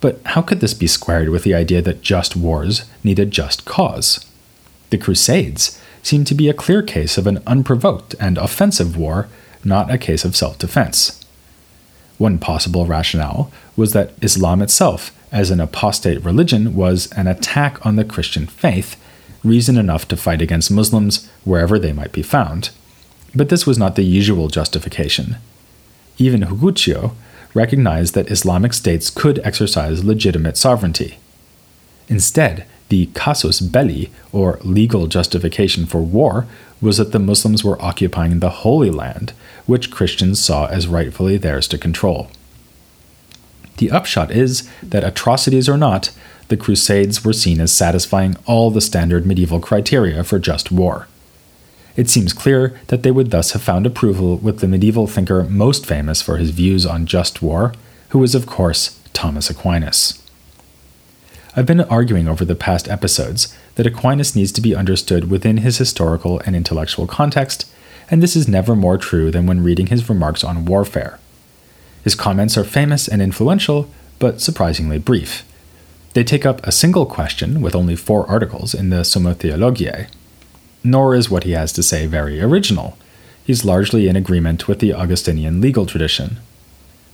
But 0.00 0.20
how 0.24 0.42
could 0.42 0.60
this 0.60 0.74
be 0.74 0.86
squared 0.86 1.28
with 1.28 1.44
the 1.44 1.54
idea 1.54 1.82
that 1.82 2.02
just 2.02 2.36
wars 2.36 2.84
need 3.04 3.18
a 3.18 3.26
just 3.26 3.64
cause? 3.64 4.24
The 4.90 4.98
Crusades 4.98 5.80
seem 6.02 6.24
to 6.24 6.34
be 6.34 6.48
a 6.48 6.54
clear 6.54 6.82
case 6.82 7.18
of 7.18 7.26
an 7.26 7.42
unprovoked 7.46 8.14
and 8.18 8.38
offensive 8.38 8.96
war 8.96 9.28
not 9.64 9.90
a 9.90 9.98
case 9.98 10.24
of 10.24 10.36
self 10.36 10.58
defense. 10.58 11.24
One 12.18 12.38
possible 12.38 12.86
rationale 12.86 13.50
was 13.76 13.92
that 13.92 14.12
Islam 14.20 14.62
itself, 14.62 15.10
as 15.32 15.50
an 15.50 15.60
apostate 15.60 16.24
religion, 16.24 16.74
was 16.74 17.10
an 17.12 17.26
attack 17.26 17.84
on 17.84 17.96
the 17.96 18.04
Christian 18.04 18.46
faith, 18.46 18.96
reason 19.44 19.78
enough 19.78 20.06
to 20.08 20.16
fight 20.16 20.42
against 20.42 20.70
Muslims 20.70 21.28
wherever 21.44 21.78
they 21.78 21.92
might 21.92 22.12
be 22.12 22.22
found. 22.22 22.70
But 23.34 23.48
this 23.48 23.66
was 23.66 23.78
not 23.78 23.96
the 23.96 24.02
usual 24.02 24.48
justification. 24.48 25.36
Even 26.18 26.42
Huguccio 26.42 27.14
recognized 27.54 28.14
that 28.14 28.30
Islamic 28.30 28.72
states 28.72 29.10
could 29.10 29.38
exercise 29.40 30.04
legitimate 30.04 30.56
sovereignty. 30.56 31.18
Instead, 32.08 32.66
the 32.88 33.06
casus 33.14 33.60
belli, 33.60 34.10
or 34.32 34.58
legal 34.62 35.06
justification 35.06 35.86
for 35.86 36.00
war, 36.00 36.46
was 36.80 36.96
that 36.96 37.12
the 37.12 37.18
Muslims 37.18 37.62
were 37.62 37.80
occupying 37.80 38.40
the 38.40 38.50
Holy 38.50 38.90
Land, 38.90 39.32
which 39.66 39.90
Christians 39.90 40.42
saw 40.42 40.66
as 40.66 40.88
rightfully 40.88 41.36
theirs 41.36 41.68
to 41.68 41.78
control. 41.78 42.30
The 43.76 43.90
upshot 43.90 44.30
is 44.30 44.68
that, 44.82 45.04
atrocities 45.04 45.68
or 45.68 45.76
not, 45.76 46.10
the 46.48 46.56
Crusades 46.56 47.24
were 47.24 47.32
seen 47.32 47.60
as 47.60 47.72
satisfying 47.72 48.36
all 48.44 48.70
the 48.70 48.80
standard 48.80 49.24
medieval 49.24 49.60
criteria 49.60 50.24
for 50.24 50.38
just 50.38 50.72
war. 50.72 51.06
It 51.96 52.08
seems 52.08 52.32
clear 52.32 52.78
that 52.88 53.02
they 53.02 53.10
would 53.10 53.30
thus 53.30 53.52
have 53.52 53.62
found 53.62 53.86
approval 53.86 54.36
with 54.36 54.60
the 54.60 54.68
medieval 54.68 55.06
thinker 55.06 55.44
most 55.44 55.86
famous 55.86 56.22
for 56.22 56.36
his 56.36 56.50
views 56.50 56.86
on 56.86 57.06
just 57.06 57.42
war, 57.42 57.74
who 58.10 58.18
was, 58.18 58.34
of 58.34 58.46
course, 58.46 59.00
Thomas 59.12 59.50
Aquinas. 59.50 60.20
I've 61.56 61.66
been 61.66 61.80
arguing 61.80 62.28
over 62.28 62.44
the 62.44 62.54
past 62.54 62.88
episodes 62.88 63.56
that 63.74 63.86
Aquinas 63.86 64.36
needs 64.36 64.52
to 64.52 64.60
be 64.60 64.74
understood 64.74 65.30
within 65.30 65.58
his 65.58 65.78
historical 65.78 66.40
and 66.46 66.54
intellectual 66.54 67.06
context, 67.06 67.70
and 68.10 68.22
this 68.22 68.36
is 68.36 68.48
never 68.48 68.76
more 68.76 68.98
true 68.98 69.30
than 69.30 69.46
when 69.46 69.62
reading 69.62 69.88
his 69.88 70.08
remarks 70.08 70.44
on 70.44 70.64
warfare. 70.64 71.18
His 72.02 72.14
comments 72.14 72.56
are 72.56 72.64
famous 72.64 73.08
and 73.08 73.20
influential, 73.20 73.90
but 74.18 74.40
surprisingly 74.40 74.98
brief. 74.98 75.44
They 76.14 76.24
take 76.24 76.44
up 76.44 76.66
a 76.66 76.72
single 76.72 77.06
question 77.06 77.60
with 77.60 77.74
only 77.74 77.94
four 77.94 78.26
articles 78.28 78.74
in 78.74 78.90
the 78.90 79.04
Summa 79.04 79.34
Theologiae. 79.34 80.08
Nor 80.82 81.14
is 81.14 81.30
what 81.30 81.44
he 81.44 81.52
has 81.52 81.72
to 81.74 81.82
say 81.82 82.06
very 82.06 82.40
original. 82.40 82.96
He's 83.44 83.64
largely 83.64 84.08
in 84.08 84.16
agreement 84.16 84.66
with 84.66 84.80
the 84.80 84.92
Augustinian 84.92 85.60
legal 85.60 85.86
tradition. 85.86 86.38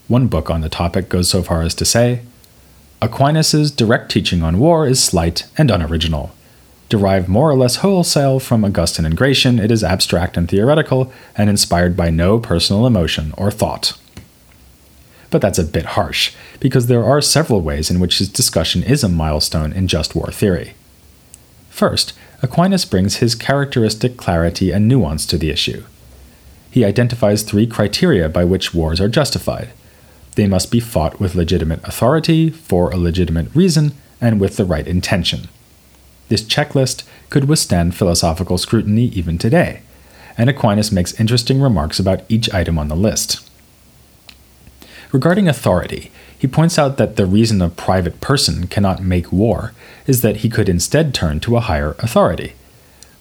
One 0.08 0.28
book 0.28 0.50
on 0.50 0.60
the 0.60 0.68
topic 0.68 1.08
goes 1.08 1.28
so 1.28 1.42
far 1.42 1.62
as 1.62 1.74
to 1.74 1.84
say 1.84 2.22
Aquinas' 3.02 3.70
direct 3.70 4.10
teaching 4.10 4.42
on 4.42 4.58
war 4.58 4.86
is 4.86 5.02
slight 5.02 5.46
and 5.58 5.70
unoriginal. 5.70 6.32
Derived 6.88 7.28
more 7.28 7.50
or 7.50 7.56
less 7.56 7.76
wholesale 7.76 8.38
from 8.38 8.64
Augustine 8.64 9.04
and 9.04 9.16
Gratian, 9.16 9.58
it 9.58 9.70
is 9.70 9.84
abstract 9.84 10.36
and 10.36 10.48
theoretical 10.48 11.12
and 11.36 11.50
inspired 11.50 11.96
by 11.96 12.10
no 12.10 12.38
personal 12.38 12.86
emotion 12.86 13.34
or 13.36 13.50
thought. 13.50 13.98
But 15.30 15.42
that's 15.42 15.58
a 15.58 15.64
bit 15.64 15.84
harsh, 15.84 16.34
because 16.60 16.86
there 16.86 17.04
are 17.04 17.20
several 17.20 17.60
ways 17.60 17.90
in 17.90 18.00
which 18.00 18.18
his 18.18 18.28
discussion 18.28 18.82
is 18.82 19.02
a 19.02 19.08
milestone 19.08 19.72
in 19.72 19.88
just 19.88 20.14
war 20.14 20.30
theory. 20.30 20.74
First, 21.70 22.12
Aquinas 22.42 22.84
brings 22.84 23.16
his 23.16 23.34
characteristic 23.34 24.16
clarity 24.16 24.70
and 24.70 24.86
nuance 24.86 25.26
to 25.26 25.38
the 25.38 25.50
issue. 25.50 25.84
He 26.70 26.84
identifies 26.84 27.42
three 27.42 27.66
criteria 27.66 28.28
by 28.28 28.44
which 28.44 28.74
wars 28.74 29.00
are 29.00 29.08
justified 29.08 29.70
they 30.36 30.46
must 30.46 30.70
be 30.70 30.80
fought 30.80 31.18
with 31.18 31.34
legitimate 31.34 31.82
authority, 31.82 32.50
for 32.50 32.90
a 32.90 32.96
legitimate 32.96 33.52
reason, 33.54 33.92
and 34.20 34.38
with 34.38 34.56
the 34.56 34.64
right 34.64 34.86
intention. 34.86 35.48
This 36.28 36.42
checklist 36.42 37.04
could 37.30 37.48
withstand 37.48 37.94
philosophical 37.94 38.58
scrutiny 38.58 39.06
even 39.06 39.38
today, 39.38 39.80
and 40.38 40.48
Aquinas 40.50 40.92
makes 40.92 41.18
interesting 41.18 41.60
remarks 41.60 41.98
about 41.98 42.22
each 42.28 42.52
item 42.52 42.78
on 42.78 42.88
the 42.88 42.96
list. 42.96 43.48
Regarding 45.16 45.48
authority, 45.48 46.10
he 46.38 46.46
points 46.46 46.78
out 46.78 46.98
that 46.98 47.16
the 47.16 47.24
reason 47.24 47.62
a 47.62 47.70
private 47.70 48.20
person 48.20 48.66
cannot 48.66 49.02
make 49.02 49.32
war 49.32 49.72
is 50.06 50.20
that 50.20 50.42
he 50.42 50.50
could 50.50 50.68
instead 50.68 51.14
turn 51.14 51.40
to 51.40 51.56
a 51.56 51.60
higher 51.60 51.96
authority. 52.00 52.52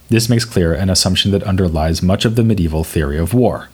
This 0.10 0.28
makes 0.28 0.44
clear 0.44 0.74
an 0.74 0.90
assumption 0.90 1.32
that 1.32 1.44
underlies 1.44 2.04
much 2.04 2.25
of 2.25 2.36
the 2.36 2.44
medieval 2.44 2.84
theory 2.84 3.18
of 3.18 3.34
war. 3.34 3.70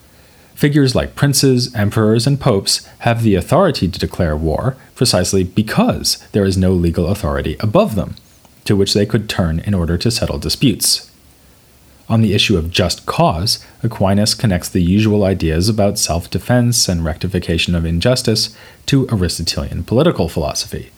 Figures 0.54 0.94
like 0.94 1.16
princes, 1.16 1.74
emperors, 1.74 2.28
and 2.28 2.40
popes 2.40 2.88
have 3.00 3.24
the 3.24 3.34
authority 3.34 3.88
to 3.88 3.98
declare 3.98 4.38
war 4.38 4.78
precisely 4.94 5.44
because 5.44 6.18
there 6.32 6.46
is 6.46 6.56
no 6.56 6.74
legal 6.74 7.08
authority 7.08 7.58
above 7.60 7.96
them, 7.96 8.14
to 8.66 8.76
which 8.76 8.94
they 8.94 9.08
could 9.08 9.30
turn 9.30 9.62
in 9.62 9.74
order 9.74 9.98
to 9.98 10.12
settle 10.12 10.38
disputes. 10.38 11.11
On 12.12 12.20
the 12.20 12.34
issue 12.34 12.58
of 12.58 12.72
just 12.72 13.06
cause, 13.06 13.66
Aquinas 13.82 14.34
connects 14.34 14.68
the 14.68 14.82
usual 14.82 15.24
ideas 15.24 15.70
about 15.70 15.98
self 15.98 16.30
defense 16.30 16.90
and 16.90 17.06
rectification 17.06 17.74
of 17.74 17.86
injustice 17.86 18.54
to 18.88 19.08
Aristotelian 19.08 19.86
political 19.86 20.28
philosophy. 20.28 20.92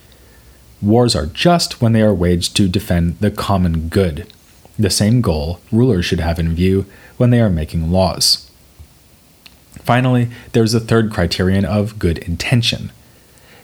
Wars 0.82 1.16
are 1.16 1.28
just 1.28 1.80
when 1.80 1.94
they 1.94 2.02
are 2.02 2.16
waged 2.16 2.56
to 2.56 2.68
defend 2.68 3.20
the 3.20 3.30
common 3.30 3.90
good, 3.90 4.26
the 4.80 4.90
same 4.90 5.22
goal 5.22 5.60
rulers 5.72 6.04
should 6.04 6.20
have 6.20 6.40
in 6.40 6.56
view 6.56 6.88
when 7.18 7.30
they 7.30 7.42
are 7.42 7.50
making 7.52 7.92
laws. 7.92 8.50
Finally, 9.84 10.30
there 10.54 10.64
is 10.64 10.74
a 10.74 10.80
third 10.80 11.14
criterion 11.14 11.64
of 11.64 12.00
good 12.00 12.18
intention. 12.18 12.92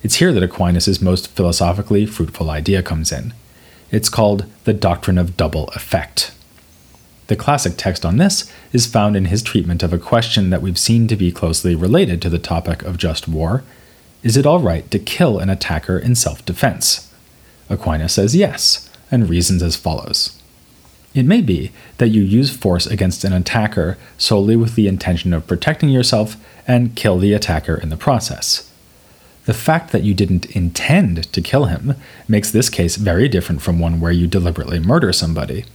It's 0.04 0.18
here 0.18 0.32
that 0.34 0.44
Aquinas' 0.44 1.02
most 1.02 1.30
philosophically 1.30 2.06
fruitful 2.06 2.52
idea 2.52 2.84
comes 2.84 3.12
in. 3.12 3.34
It's 3.90 4.08
called 4.08 4.46
the 4.66 4.74
doctrine 4.74 5.18
of 5.18 5.36
double 5.36 5.70
effect. 5.70 6.32
The 7.30 7.36
classic 7.36 7.74
text 7.78 8.08
on 8.08 8.18
this 8.18 8.52
is 8.74 8.88
found 8.88 9.16
in 9.16 9.26
his 9.26 9.44
treatment 9.44 9.84
of 9.84 9.94
a 9.94 10.00
question 10.00 10.50
that 10.50 10.64
we've 10.64 10.80
seen 10.80 11.08
to 11.08 11.16
be 11.16 11.32
closely 11.32 11.76
related 11.76 12.24
to 12.24 12.30
the 12.30 12.40
topic 12.40 12.82
of 12.82 12.98
just 12.98 13.28
war 13.28 13.64
Is 14.24 14.36
it 14.36 14.48
all 14.48 14.60
right 14.60 14.90
to 14.90 14.98
kill 14.98 15.38
an 15.38 15.48
attacker 15.48 16.00
in 16.00 16.16
self 16.16 16.44
defense? 16.44 17.14
Aquinas 17.70 18.14
says 18.14 18.36
yes, 18.36 18.90
and 19.12 19.30
reasons 19.30 19.62
as 19.62 19.76
follows. 19.76 20.42
It 21.14 21.22
may 21.22 21.42
be 21.42 21.72
that 22.00 22.08
you 22.08 22.24
use 22.24 22.50
force 22.50 22.88
against 22.88 23.24
an 23.24 23.34
attacker 23.34 24.00
solely 24.18 24.56
with 24.56 24.74
the 24.74 24.88
intention 24.88 25.32
of 25.32 25.46
protecting 25.46 25.90
yourself 25.90 26.36
and 26.68 26.96
kill 26.96 27.20
the 27.20 27.34
attacker 27.34 27.76
in 27.76 27.90
the 27.90 27.96
process. 27.96 28.72
The 29.46 29.54
fact 29.54 29.92
that 29.92 30.04
you 30.04 30.16
didn't 30.16 30.56
intend 30.56 31.32
to 31.32 31.42
kill 31.42 31.66
him 31.66 31.94
makes 32.28 32.50
this 32.50 32.72
case 32.72 32.96
very 32.96 33.28
different 33.28 33.62
from 33.62 33.78
one 33.78 34.00
where 34.00 34.12
you 34.12 34.26
deliberately 34.26 34.80
murder 34.80 35.14
somebody. 35.14 35.66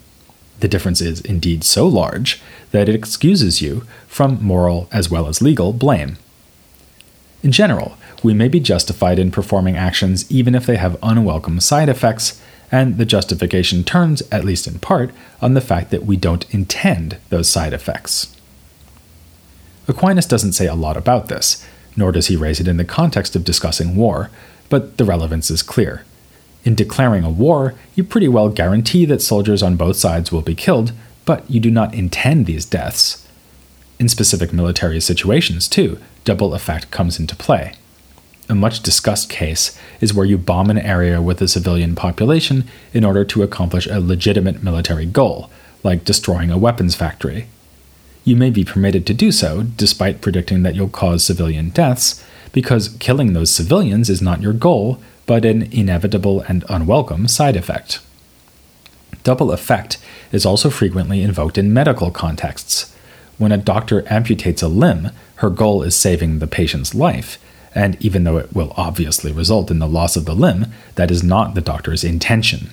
The 0.61 0.69
difference 0.69 1.01
is 1.01 1.21
indeed 1.21 1.65
so 1.65 1.87
large 1.87 2.41
that 2.71 2.89
it 2.89 2.95
excuses 2.95 3.61
you 3.61 3.85
from 4.07 4.43
moral 4.43 4.89
as 4.93 5.11
well 5.11 5.27
as 5.27 5.43
legal 5.43 5.73
blame. 5.73 6.17
In 7.43 7.53
general, 7.53 7.97
we 8.23 8.33
may 8.33 8.49
be 8.49 8.61
justified 8.61 9.19
in 9.19 9.31
performing 9.31 9.77
actions 9.77 10.31
even 10.31 10.55
if 10.55 10.65
they 10.65 10.77
have 10.77 10.97
unwelcome 11.03 11.61
side 11.61 11.89
effects 11.89 12.41
and 12.73 12.97
the 12.97 13.05
justification 13.05 13.85
turns, 13.85 14.23
at 14.33 14.45
least 14.45 14.67
in 14.67 14.79
part, 14.79 15.11
on 15.43 15.55
the 15.55 15.61
fact 15.61 15.91
that 15.91 16.05
we 16.05 16.17
don't 16.17 16.53
intend 16.53 17.19
those 17.29 17.49
side 17.49 17.73
effects. 17.73 18.35
Aquinas 19.87 20.27
doesn't 20.27 20.55
say 20.55 20.67
a 20.67 20.75
lot 20.75 20.97
about 20.97 21.29
this, 21.29 21.65
nor 21.97 22.11
does 22.11 22.29
he 22.29 22.37
raise 22.37 22.61
it 22.61 22.67
in 22.67 22.79
the 22.79 22.85
context 22.85 23.37
of 23.37 23.45
discussing 23.45 23.95
war, 23.95 24.31
but 24.71 24.97
the 24.97 25.05
relevance 25.05 25.51
is 25.51 25.63
clear. 25.63 26.05
In 26.65 26.75
declaring 26.75 27.25
a 27.25 27.31
war, 27.31 27.75
you 27.95 28.03
pretty 28.03 28.29
well 28.29 28.49
guarantee 28.49 29.05
that 29.05 29.23
soldiers 29.23 29.63
on 29.63 29.77
both 29.77 29.97
sides 29.97 30.33
will 30.33 30.43
be 30.43 30.55
killed, 30.55 30.93
but 31.25 31.49
you 31.51 31.61
do 31.61 31.71
not 31.71 31.95
intend 31.95 32.47
these 32.47 32.65
deaths. 32.65 33.29
In 33.99 34.09
specific 34.09 34.53
military 34.53 35.01
situations, 35.01 35.69
too, 35.69 35.99
double 36.25 36.55
effect 36.55 36.91
comes 36.91 37.21
into 37.21 37.37
play. 37.37 37.75
A 38.49 38.55
much 38.55 38.83
discussed 38.83 39.31
case 39.31 39.79
is 40.01 40.13
where 40.13 40.27
you 40.27 40.37
bomb 40.37 40.69
an 40.69 40.79
area 40.79 41.23
with 41.23 41.41
a 41.41 41.49
civilian 41.49 41.95
population 41.95 42.65
in 42.93 43.05
order 43.05 43.25
to 43.25 43.43
accomplish 43.43 43.87
a 43.87 44.01
legitimate 44.01 44.63
military 44.63 45.07
goal, 45.07 45.51
like 45.83 46.05
destroying 46.05 46.51
a 46.51 46.59
weapons 46.59 46.95
factory. 46.95 47.47
You 48.25 48.37
may 48.37 48.51
be 48.51 48.65
permitted 48.65 49.07
to 49.07 49.15
do 49.15 49.33
so, 49.33 49.63
despite 49.63 50.23
predicting 50.23 50.63
that 50.63 50.75
you'll 50.75 50.89
cause 50.89 51.25
civilian 51.25 51.71
deaths, 51.71 52.25
because 52.53 52.97
killing 53.01 53.33
those 53.33 53.51
civilians 53.51 54.09
is 54.09 54.23
not 54.23 54.41
your 54.41 54.53
goal, 54.53 54.99
but 55.27 55.45
an 55.45 55.63
inevitable 55.73 56.41
and 56.43 56.65
unwelcome 56.69 57.29
side 57.29 57.57
effect. 57.57 58.01
Double 59.23 59.53
effect 59.53 59.99
is 60.33 60.45
also 60.45 60.69
frequently 60.69 61.23
invoked 61.23 61.57
in 61.57 61.73
medical 61.73 62.11
contexts. 62.11 62.95
When 63.39 63.53
a 63.53 63.57
doctor 63.57 64.03
amputates 64.03 64.63
a 64.63 64.69
limb, 64.69 65.11
her 65.37 65.51
goal 65.51 65.83
is 65.83 65.97
saving 65.97 66.39
the 66.39 66.47
patient's 66.47 66.95
life, 66.95 67.39
and 67.75 67.97
even 68.01 68.25
though 68.25 68.37
it 68.37 68.55
will 68.55 68.73
obviously 68.77 69.33
result 69.33 69.71
in 69.71 69.79
the 69.79 69.89
loss 69.89 70.15
of 70.15 70.27
the 70.27 70.35
limb, 70.35 70.67
that 70.95 71.11
is 71.11 71.23
not 71.23 71.55
the 71.55 71.61
doctor's 71.61 72.05
intention. 72.05 72.71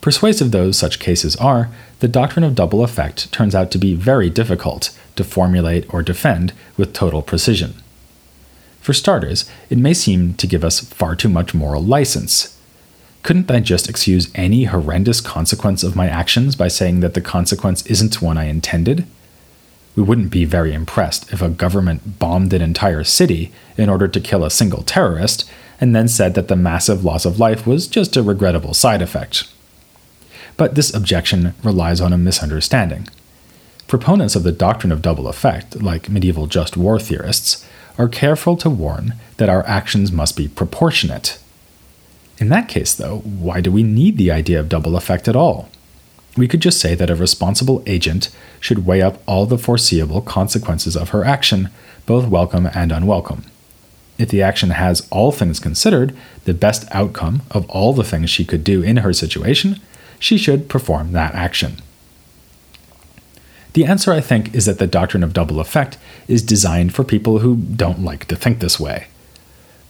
Persuasive 0.00 0.50
though 0.50 0.70
such 0.70 0.98
cases 0.98 1.36
are, 1.36 1.70
the 2.00 2.08
doctrine 2.08 2.44
of 2.44 2.54
double 2.54 2.82
effect 2.82 3.30
turns 3.32 3.54
out 3.54 3.70
to 3.70 3.78
be 3.78 3.94
very 3.94 4.28
difficult 4.28 4.90
to 5.16 5.24
formulate 5.24 5.92
or 5.94 6.02
defend 6.02 6.52
with 6.76 6.92
total 6.92 7.22
precision. 7.22 7.74
For 8.84 8.92
starters, 8.92 9.46
it 9.70 9.78
may 9.78 9.94
seem 9.94 10.34
to 10.34 10.46
give 10.46 10.62
us 10.62 10.80
far 10.80 11.16
too 11.16 11.30
much 11.30 11.54
moral 11.54 11.82
license. 11.82 12.54
Couldn't 13.22 13.50
I 13.50 13.60
just 13.60 13.88
excuse 13.88 14.30
any 14.34 14.64
horrendous 14.64 15.22
consequence 15.22 15.82
of 15.82 15.96
my 15.96 16.06
actions 16.06 16.54
by 16.54 16.68
saying 16.68 17.00
that 17.00 17.14
the 17.14 17.22
consequence 17.22 17.86
isn't 17.86 18.20
one 18.20 18.36
I 18.36 18.44
intended? 18.44 19.06
We 19.96 20.02
wouldn't 20.02 20.30
be 20.30 20.44
very 20.44 20.74
impressed 20.74 21.32
if 21.32 21.40
a 21.40 21.48
government 21.48 22.18
bombed 22.18 22.52
an 22.52 22.60
entire 22.60 23.04
city 23.04 23.52
in 23.78 23.88
order 23.88 24.06
to 24.06 24.20
kill 24.20 24.44
a 24.44 24.50
single 24.50 24.82
terrorist 24.82 25.50
and 25.80 25.96
then 25.96 26.06
said 26.06 26.34
that 26.34 26.48
the 26.48 26.54
massive 26.54 27.06
loss 27.06 27.24
of 27.24 27.40
life 27.40 27.66
was 27.66 27.86
just 27.86 28.18
a 28.18 28.22
regrettable 28.22 28.74
side 28.74 29.00
effect. 29.00 29.48
But 30.58 30.74
this 30.74 30.92
objection 30.92 31.54
relies 31.62 32.02
on 32.02 32.12
a 32.12 32.18
misunderstanding. 32.18 33.08
Proponents 33.88 34.36
of 34.36 34.42
the 34.42 34.52
doctrine 34.52 34.92
of 34.92 35.00
double 35.00 35.26
effect, 35.26 35.80
like 35.80 36.10
medieval 36.10 36.46
just 36.46 36.76
war 36.76 36.98
theorists, 36.98 37.64
are 37.98 38.08
careful 38.08 38.56
to 38.56 38.70
warn 38.70 39.14
that 39.36 39.48
our 39.48 39.66
actions 39.66 40.10
must 40.10 40.36
be 40.36 40.48
proportionate. 40.48 41.38
In 42.38 42.48
that 42.48 42.68
case, 42.68 42.94
though, 42.94 43.18
why 43.18 43.60
do 43.60 43.70
we 43.70 43.82
need 43.82 44.16
the 44.16 44.30
idea 44.30 44.58
of 44.58 44.68
double 44.68 44.96
effect 44.96 45.28
at 45.28 45.36
all? 45.36 45.68
We 46.36 46.48
could 46.48 46.60
just 46.60 46.80
say 46.80 46.96
that 46.96 47.10
a 47.10 47.14
responsible 47.14 47.82
agent 47.86 48.34
should 48.58 48.86
weigh 48.86 49.02
up 49.02 49.22
all 49.26 49.46
the 49.46 49.58
foreseeable 49.58 50.20
consequences 50.20 50.96
of 50.96 51.10
her 51.10 51.24
action, 51.24 51.70
both 52.06 52.26
welcome 52.26 52.68
and 52.74 52.90
unwelcome. 52.90 53.44
If 54.18 54.30
the 54.30 54.42
action 54.42 54.70
has, 54.70 55.06
all 55.10 55.30
things 55.30 55.60
considered, 55.60 56.16
the 56.44 56.54
best 56.54 56.86
outcome 56.90 57.42
of 57.52 57.68
all 57.70 57.92
the 57.92 58.04
things 58.04 58.30
she 58.30 58.44
could 58.44 58.64
do 58.64 58.82
in 58.82 58.98
her 58.98 59.12
situation, 59.12 59.80
she 60.18 60.36
should 60.36 60.68
perform 60.68 61.12
that 61.12 61.34
action. 61.34 61.76
The 63.74 63.84
answer, 63.84 64.12
I 64.12 64.20
think, 64.20 64.54
is 64.54 64.66
that 64.66 64.78
the 64.78 64.86
doctrine 64.86 65.24
of 65.24 65.32
double 65.32 65.60
effect 65.60 65.98
is 66.28 66.42
designed 66.42 66.94
for 66.94 67.04
people 67.04 67.40
who 67.40 67.56
don't 67.56 68.04
like 68.04 68.26
to 68.26 68.36
think 68.36 68.60
this 68.60 68.78
way. 68.78 69.08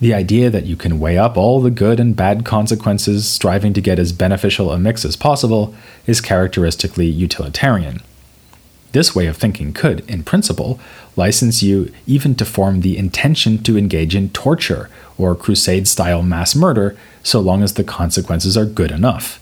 The 0.00 0.14
idea 0.14 0.50
that 0.50 0.66
you 0.66 0.74
can 0.74 0.98
weigh 0.98 1.18
up 1.18 1.36
all 1.36 1.60
the 1.60 1.70
good 1.70 2.00
and 2.00 2.16
bad 2.16 2.44
consequences, 2.44 3.28
striving 3.28 3.74
to 3.74 3.82
get 3.82 3.98
as 3.98 4.12
beneficial 4.12 4.72
a 4.72 4.78
mix 4.78 5.04
as 5.04 5.16
possible, 5.16 5.74
is 6.06 6.22
characteristically 6.22 7.06
utilitarian. 7.06 8.00
This 8.92 9.14
way 9.14 9.26
of 9.26 9.36
thinking 9.36 9.74
could, 9.74 10.08
in 10.08 10.22
principle, 10.22 10.80
license 11.14 11.62
you 11.62 11.92
even 12.06 12.34
to 12.36 12.44
form 12.44 12.80
the 12.80 12.96
intention 12.96 13.62
to 13.64 13.76
engage 13.76 14.14
in 14.14 14.30
torture 14.30 14.88
or 15.18 15.34
crusade 15.34 15.88
style 15.88 16.22
mass 16.22 16.56
murder 16.56 16.96
so 17.22 17.38
long 17.40 17.62
as 17.62 17.74
the 17.74 17.84
consequences 17.84 18.56
are 18.56 18.64
good 18.64 18.90
enough. 18.90 19.40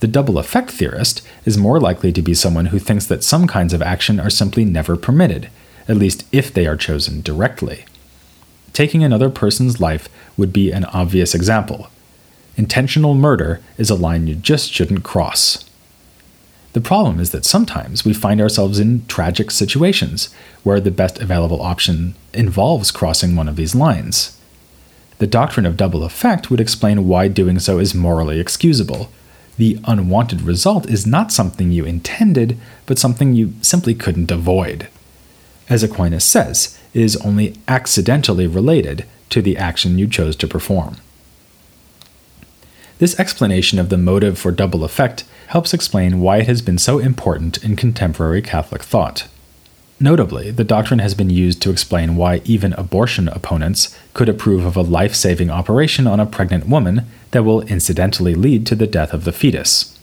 The 0.00 0.08
double 0.08 0.38
effect 0.38 0.70
theorist 0.70 1.22
is 1.44 1.58
more 1.58 1.78
likely 1.78 2.12
to 2.12 2.22
be 2.22 2.34
someone 2.34 2.66
who 2.66 2.78
thinks 2.78 3.06
that 3.06 3.22
some 3.22 3.46
kinds 3.46 3.72
of 3.72 3.82
action 3.82 4.18
are 4.18 4.30
simply 4.30 4.64
never 4.64 4.96
permitted, 4.96 5.50
at 5.88 5.96
least 5.96 6.24
if 6.32 6.52
they 6.52 6.66
are 6.66 6.76
chosen 6.76 7.20
directly. 7.20 7.84
Taking 8.72 9.04
another 9.04 9.30
person's 9.30 9.80
life 9.80 10.08
would 10.36 10.52
be 10.52 10.72
an 10.72 10.86
obvious 10.86 11.34
example. 11.34 11.88
Intentional 12.56 13.14
murder 13.14 13.60
is 13.76 13.90
a 13.90 13.94
line 13.94 14.26
you 14.26 14.34
just 14.34 14.72
shouldn't 14.72 15.04
cross. 15.04 15.64
The 16.72 16.80
problem 16.80 17.18
is 17.18 17.30
that 17.32 17.44
sometimes 17.44 18.04
we 18.04 18.14
find 18.14 18.40
ourselves 18.40 18.78
in 18.78 19.04
tragic 19.06 19.50
situations 19.50 20.32
where 20.62 20.80
the 20.80 20.90
best 20.90 21.20
available 21.20 21.60
option 21.60 22.14
involves 22.32 22.90
crossing 22.90 23.34
one 23.34 23.48
of 23.48 23.56
these 23.56 23.74
lines. 23.74 24.38
The 25.18 25.26
doctrine 25.26 25.66
of 25.66 25.76
double 25.76 26.04
effect 26.04 26.48
would 26.48 26.60
explain 26.60 27.08
why 27.08 27.28
doing 27.28 27.58
so 27.58 27.78
is 27.78 27.94
morally 27.94 28.38
excusable. 28.38 29.10
The 29.60 29.78
unwanted 29.84 30.40
result 30.40 30.88
is 30.88 31.06
not 31.06 31.30
something 31.30 31.70
you 31.70 31.84
intended, 31.84 32.56
but 32.86 32.98
something 32.98 33.34
you 33.34 33.52
simply 33.60 33.94
couldn't 33.94 34.30
avoid. 34.30 34.88
As 35.68 35.82
Aquinas 35.82 36.24
says, 36.24 36.78
is 36.94 37.18
only 37.18 37.54
accidentally 37.68 38.46
related 38.46 39.04
to 39.28 39.42
the 39.42 39.58
action 39.58 39.98
you 39.98 40.08
chose 40.08 40.34
to 40.36 40.48
perform. 40.48 40.96
This 43.00 43.20
explanation 43.20 43.78
of 43.78 43.90
the 43.90 43.98
motive 43.98 44.38
for 44.38 44.50
double 44.50 44.82
effect 44.82 45.24
helps 45.48 45.74
explain 45.74 46.20
why 46.20 46.38
it 46.38 46.46
has 46.46 46.62
been 46.62 46.78
so 46.78 46.98
important 46.98 47.62
in 47.62 47.76
contemporary 47.76 48.40
Catholic 48.40 48.82
thought. 48.82 49.28
Notably, 50.02 50.50
the 50.50 50.64
doctrine 50.64 51.00
has 51.00 51.12
been 51.12 51.28
used 51.28 51.60
to 51.60 51.70
explain 51.70 52.16
why 52.16 52.40
even 52.46 52.72
abortion 52.72 53.28
opponents 53.28 53.94
could 54.14 54.30
approve 54.30 54.64
of 54.64 54.74
a 54.74 54.80
life 54.80 55.14
saving 55.14 55.50
operation 55.50 56.06
on 56.06 56.18
a 56.18 56.24
pregnant 56.24 56.66
woman 56.66 57.04
that 57.32 57.44
will 57.44 57.60
incidentally 57.62 58.34
lead 58.34 58.66
to 58.66 58.74
the 58.74 58.86
death 58.86 59.12
of 59.12 59.24
the 59.24 59.32
fetus. 59.32 59.98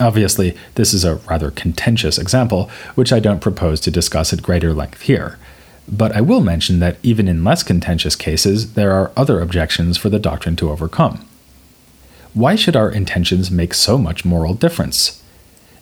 Obviously, 0.00 0.56
this 0.74 0.92
is 0.92 1.04
a 1.04 1.16
rather 1.30 1.52
contentious 1.52 2.18
example, 2.18 2.68
which 2.96 3.12
I 3.12 3.20
don't 3.20 3.40
propose 3.40 3.80
to 3.82 3.92
discuss 3.92 4.32
at 4.32 4.42
greater 4.42 4.74
length 4.74 5.02
here. 5.02 5.38
But 5.88 6.10
I 6.16 6.20
will 6.20 6.40
mention 6.40 6.80
that 6.80 6.98
even 7.04 7.28
in 7.28 7.44
less 7.44 7.62
contentious 7.62 8.16
cases, 8.16 8.74
there 8.74 8.90
are 8.90 9.12
other 9.16 9.40
objections 9.40 9.96
for 9.96 10.08
the 10.08 10.18
doctrine 10.18 10.56
to 10.56 10.70
overcome. 10.70 11.24
Why 12.34 12.56
should 12.56 12.74
our 12.74 12.90
intentions 12.90 13.52
make 13.52 13.72
so 13.72 13.96
much 13.96 14.24
moral 14.24 14.52
difference? 14.52 15.22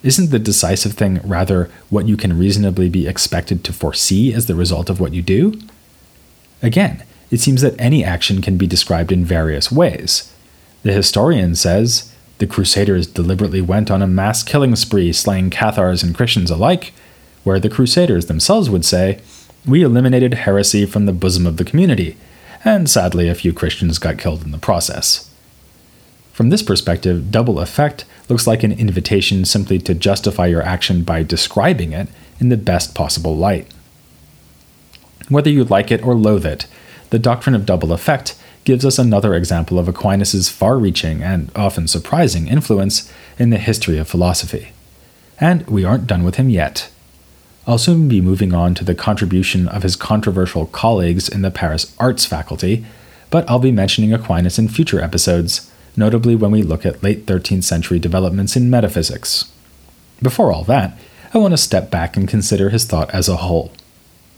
Isn't 0.05 0.31
the 0.31 0.39
decisive 0.39 0.93
thing 0.93 1.19
rather 1.25 1.71
what 1.89 2.07
you 2.07 2.19
can 2.19 2.39
reasonably 2.39 2.91
be 2.91 3.09
expected 3.09 3.65
to 3.65 3.73
foresee 3.73 4.35
as 4.35 4.45
the 4.45 4.55
result 4.55 4.91
of 4.91 5.01
what 5.01 5.15
you 5.15 5.23
do? 5.23 5.59
Again, 6.63 7.03
it 7.31 7.41
seems 7.41 7.63
that 7.63 7.75
any 7.81 8.05
action 8.05 8.43
can 8.43 8.59
be 8.59 8.67
described 8.67 9.11
in 9.11 9.25
various 9.25 9.73
ways. 9.73 10.31
The 10.83 10.93
historian 10.93 11.55
says, 11.55 12.15
the 12.37 12.47
Crusaders 12.47 13.07
deliberately 13.07 13.63
went 13.63 13.91
on 13.91 14.03
a 14.03 14.07
mass 14.07 14.43
killing 14.43 14.77
spree, 14.77 15.11
slaying 15.11 15.49
Cathars 15.49 16.03
and 16.03 16.15
Christians 16.15 16.51
alike, 16.51 16.93
where 17.43 17.59
the 17.59 17.71
Crusaders 17.71 18.27
themselves 18.27 18.69
would 18.69 18.85
say, 18.85 19.21
We 19.67 19.83
eliminated 19.83 20.35
heresy 20.35 20.85
from 20.85 21.07
the 21.07 21.13
bosom 21.15 21.47
of 21.47 21.57
the 21.57 21.65
community, 21.65 22.19
and 22.63 22.91
sadly, 22.91 23.31
a 23.31 23.35
few 23.35 23.55
Christians 23.55 23.99
got 23.99 24.19
killed 24.19 24.43
in 24.43 24.51
the 24.51 24.59
process. 24.59 25.31
From 26.35 26.51
this 26.51 26.65
perspective, 26.65 27.31
double 27.31 27.61
effect 27.61 28.05
looks 28.29 28.45
like 28.45 28.65
an 28.65 28.73
invitation 28.73 29.45
simply 29.45 29.79
to 29.79 29.95
justify 29.95 30.47
your 30.47 30.63
action 30.63 31.05
by 31.05 31.23
describing 31.23 31.93
it 31.93 32.09
in 32.41 32.49
the 32.49 32.57
best 32.57 32.93
possible 32.93 33.37
light. 33.37 33.73
Whether 35.29 35.49
you 35.51 35.63
like 35.63 35.93
it 35.93 36.05
or 36.05 36.17
loathe 36.17 36.45
it, 36.45 36.67
the 37.11 37.21
doctrine 37.21 37.55
of 37.55 37.65
double 37.65 37.93
effect 37.93 38.37
gives 38.65 38.85
us 38.85 38.99
another 38.99 39.35
example 39.35 39.79
of 39.79 39.87
Aquinas' 39.87 40.49
far 40.49 40.77
reaching 40.77 41.23
and 41.23 41.53
often 41.55 41.87
surprising 41.87 42.49
influence 42.49 43.13
in 43.39 43.51
the 43.51 43.57
history 43.57 43.97
of 43.97 44.09
philosophy. 44.09 44.73
And 45.39 45.65
we 45.69 45.85
aren't 45.85 46.09
done 46.09 46.25
with 46.25 46.35
him 46.35 46.51
yet. 46.51 46.91
I'll 47.65 47.79
soon 47.79 48.09
be 48.09 48.21
moving 48.21 48.53
on 48.53 48.75
to 48.75 48.85
the 48.85 48.97
contribution 48.97 49.69
of 49.69 49.85
his 49.85 49.95
controversial 49.95 50.67
colleagues 50.67 51.29
in 51.29 51.43
the 51.43 51.53
Paris 51.53 51.95
Arts 52.01 52.27
faculty, 52.27 52.85
but 53.31 53.49
I'll 53.49 53.61
be 53.61 53.71
mentioning 53.71 54.13
Aquinas 54.13 54.59
in 54.59 54.67
future 54.67 55.01
episodes, 55.01 55.71
notably 55.97 56.35
when 56.35 56.51
we 56.51 56.63
look 56.63 56.85
at 56.85 57.03
late 57.03 57.27
13th 57.27 57.65
century 57.65 57.99
developments 57.99 58.57
in 58.57 58.71
metaphysics. 58.71 59.51
Before 60.23 60.53
all 60.53 60.65
that, 60.65 60.99
I 61.33 61.39
want 61.39 61.53
to 61.53 61.59
step 61.59 61.91
back 61.91 62.17
and 62.17 62.29
consider 62.29 62.71
his 62.71 62.85
thought 62.85 63.11
as 63.11 63.29
a 63.29 63.37
whole. 63.37 63.73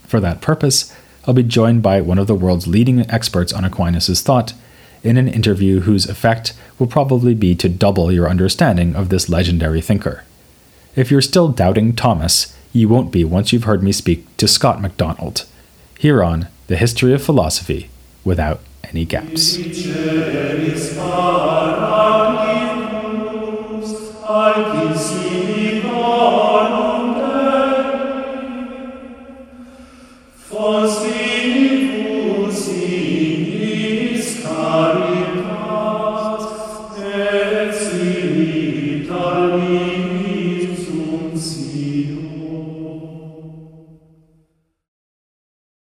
For 0.07 0.21
that 0.21 0.41
purpose, 0.41 0.95
I'll 1.27 1.35
be 1.35 1.43
joined 1.43 1.83
by 1.83 2.01
one 2.01 2.19
of 2.19 2.27
the 2.27 2.35
world's 2.35 2.67
leading 2.67 3.09
experts 3.11 3.53
on 3.53 3.65
Aquinas' 3.65 4.23
thought 4.23 4.55
in 5.03 5.17
an 5.17 5.29
interview 5.29 5.81
whose 5.81 6.09
effect 6.09 6.53
will 6.79 6.87
probably 6.87 7.35
be 7.35 7.55
to 7.57 7.69
double 7.69 8.11
your 8.13 8.29
understanding 8.29 8.95
of 8.95 9.09
this 9.09 9.29
legendary 9.29 9.81
thinker. 9.81 10.25
If 10.95 11.11
you're 11.11 11.21
still 11.21 11.49
doubting 11.49 11.95
Thomas, 11.95 12.57
you 12.73 12.89
won't 12.89 13.13
be 13.13 13.25
once 13.25 13.53
you've 13.53 13.65
heard 13.65 13.83
me 13.83 13.93
speak 13.93 14.37
to 14.39 14.49
Scott 14.49 14.81
MacDonald, 14.81 15.45
here 15.99 16.23
on 16.23 16.49
The 16.67 16.77
History 16.77 17.13
of 17.13 17.23
Philosophy 17.23 17.91
Without 18.27 18.59
Any 18.85 19.05
Gaps. 19.05 19.59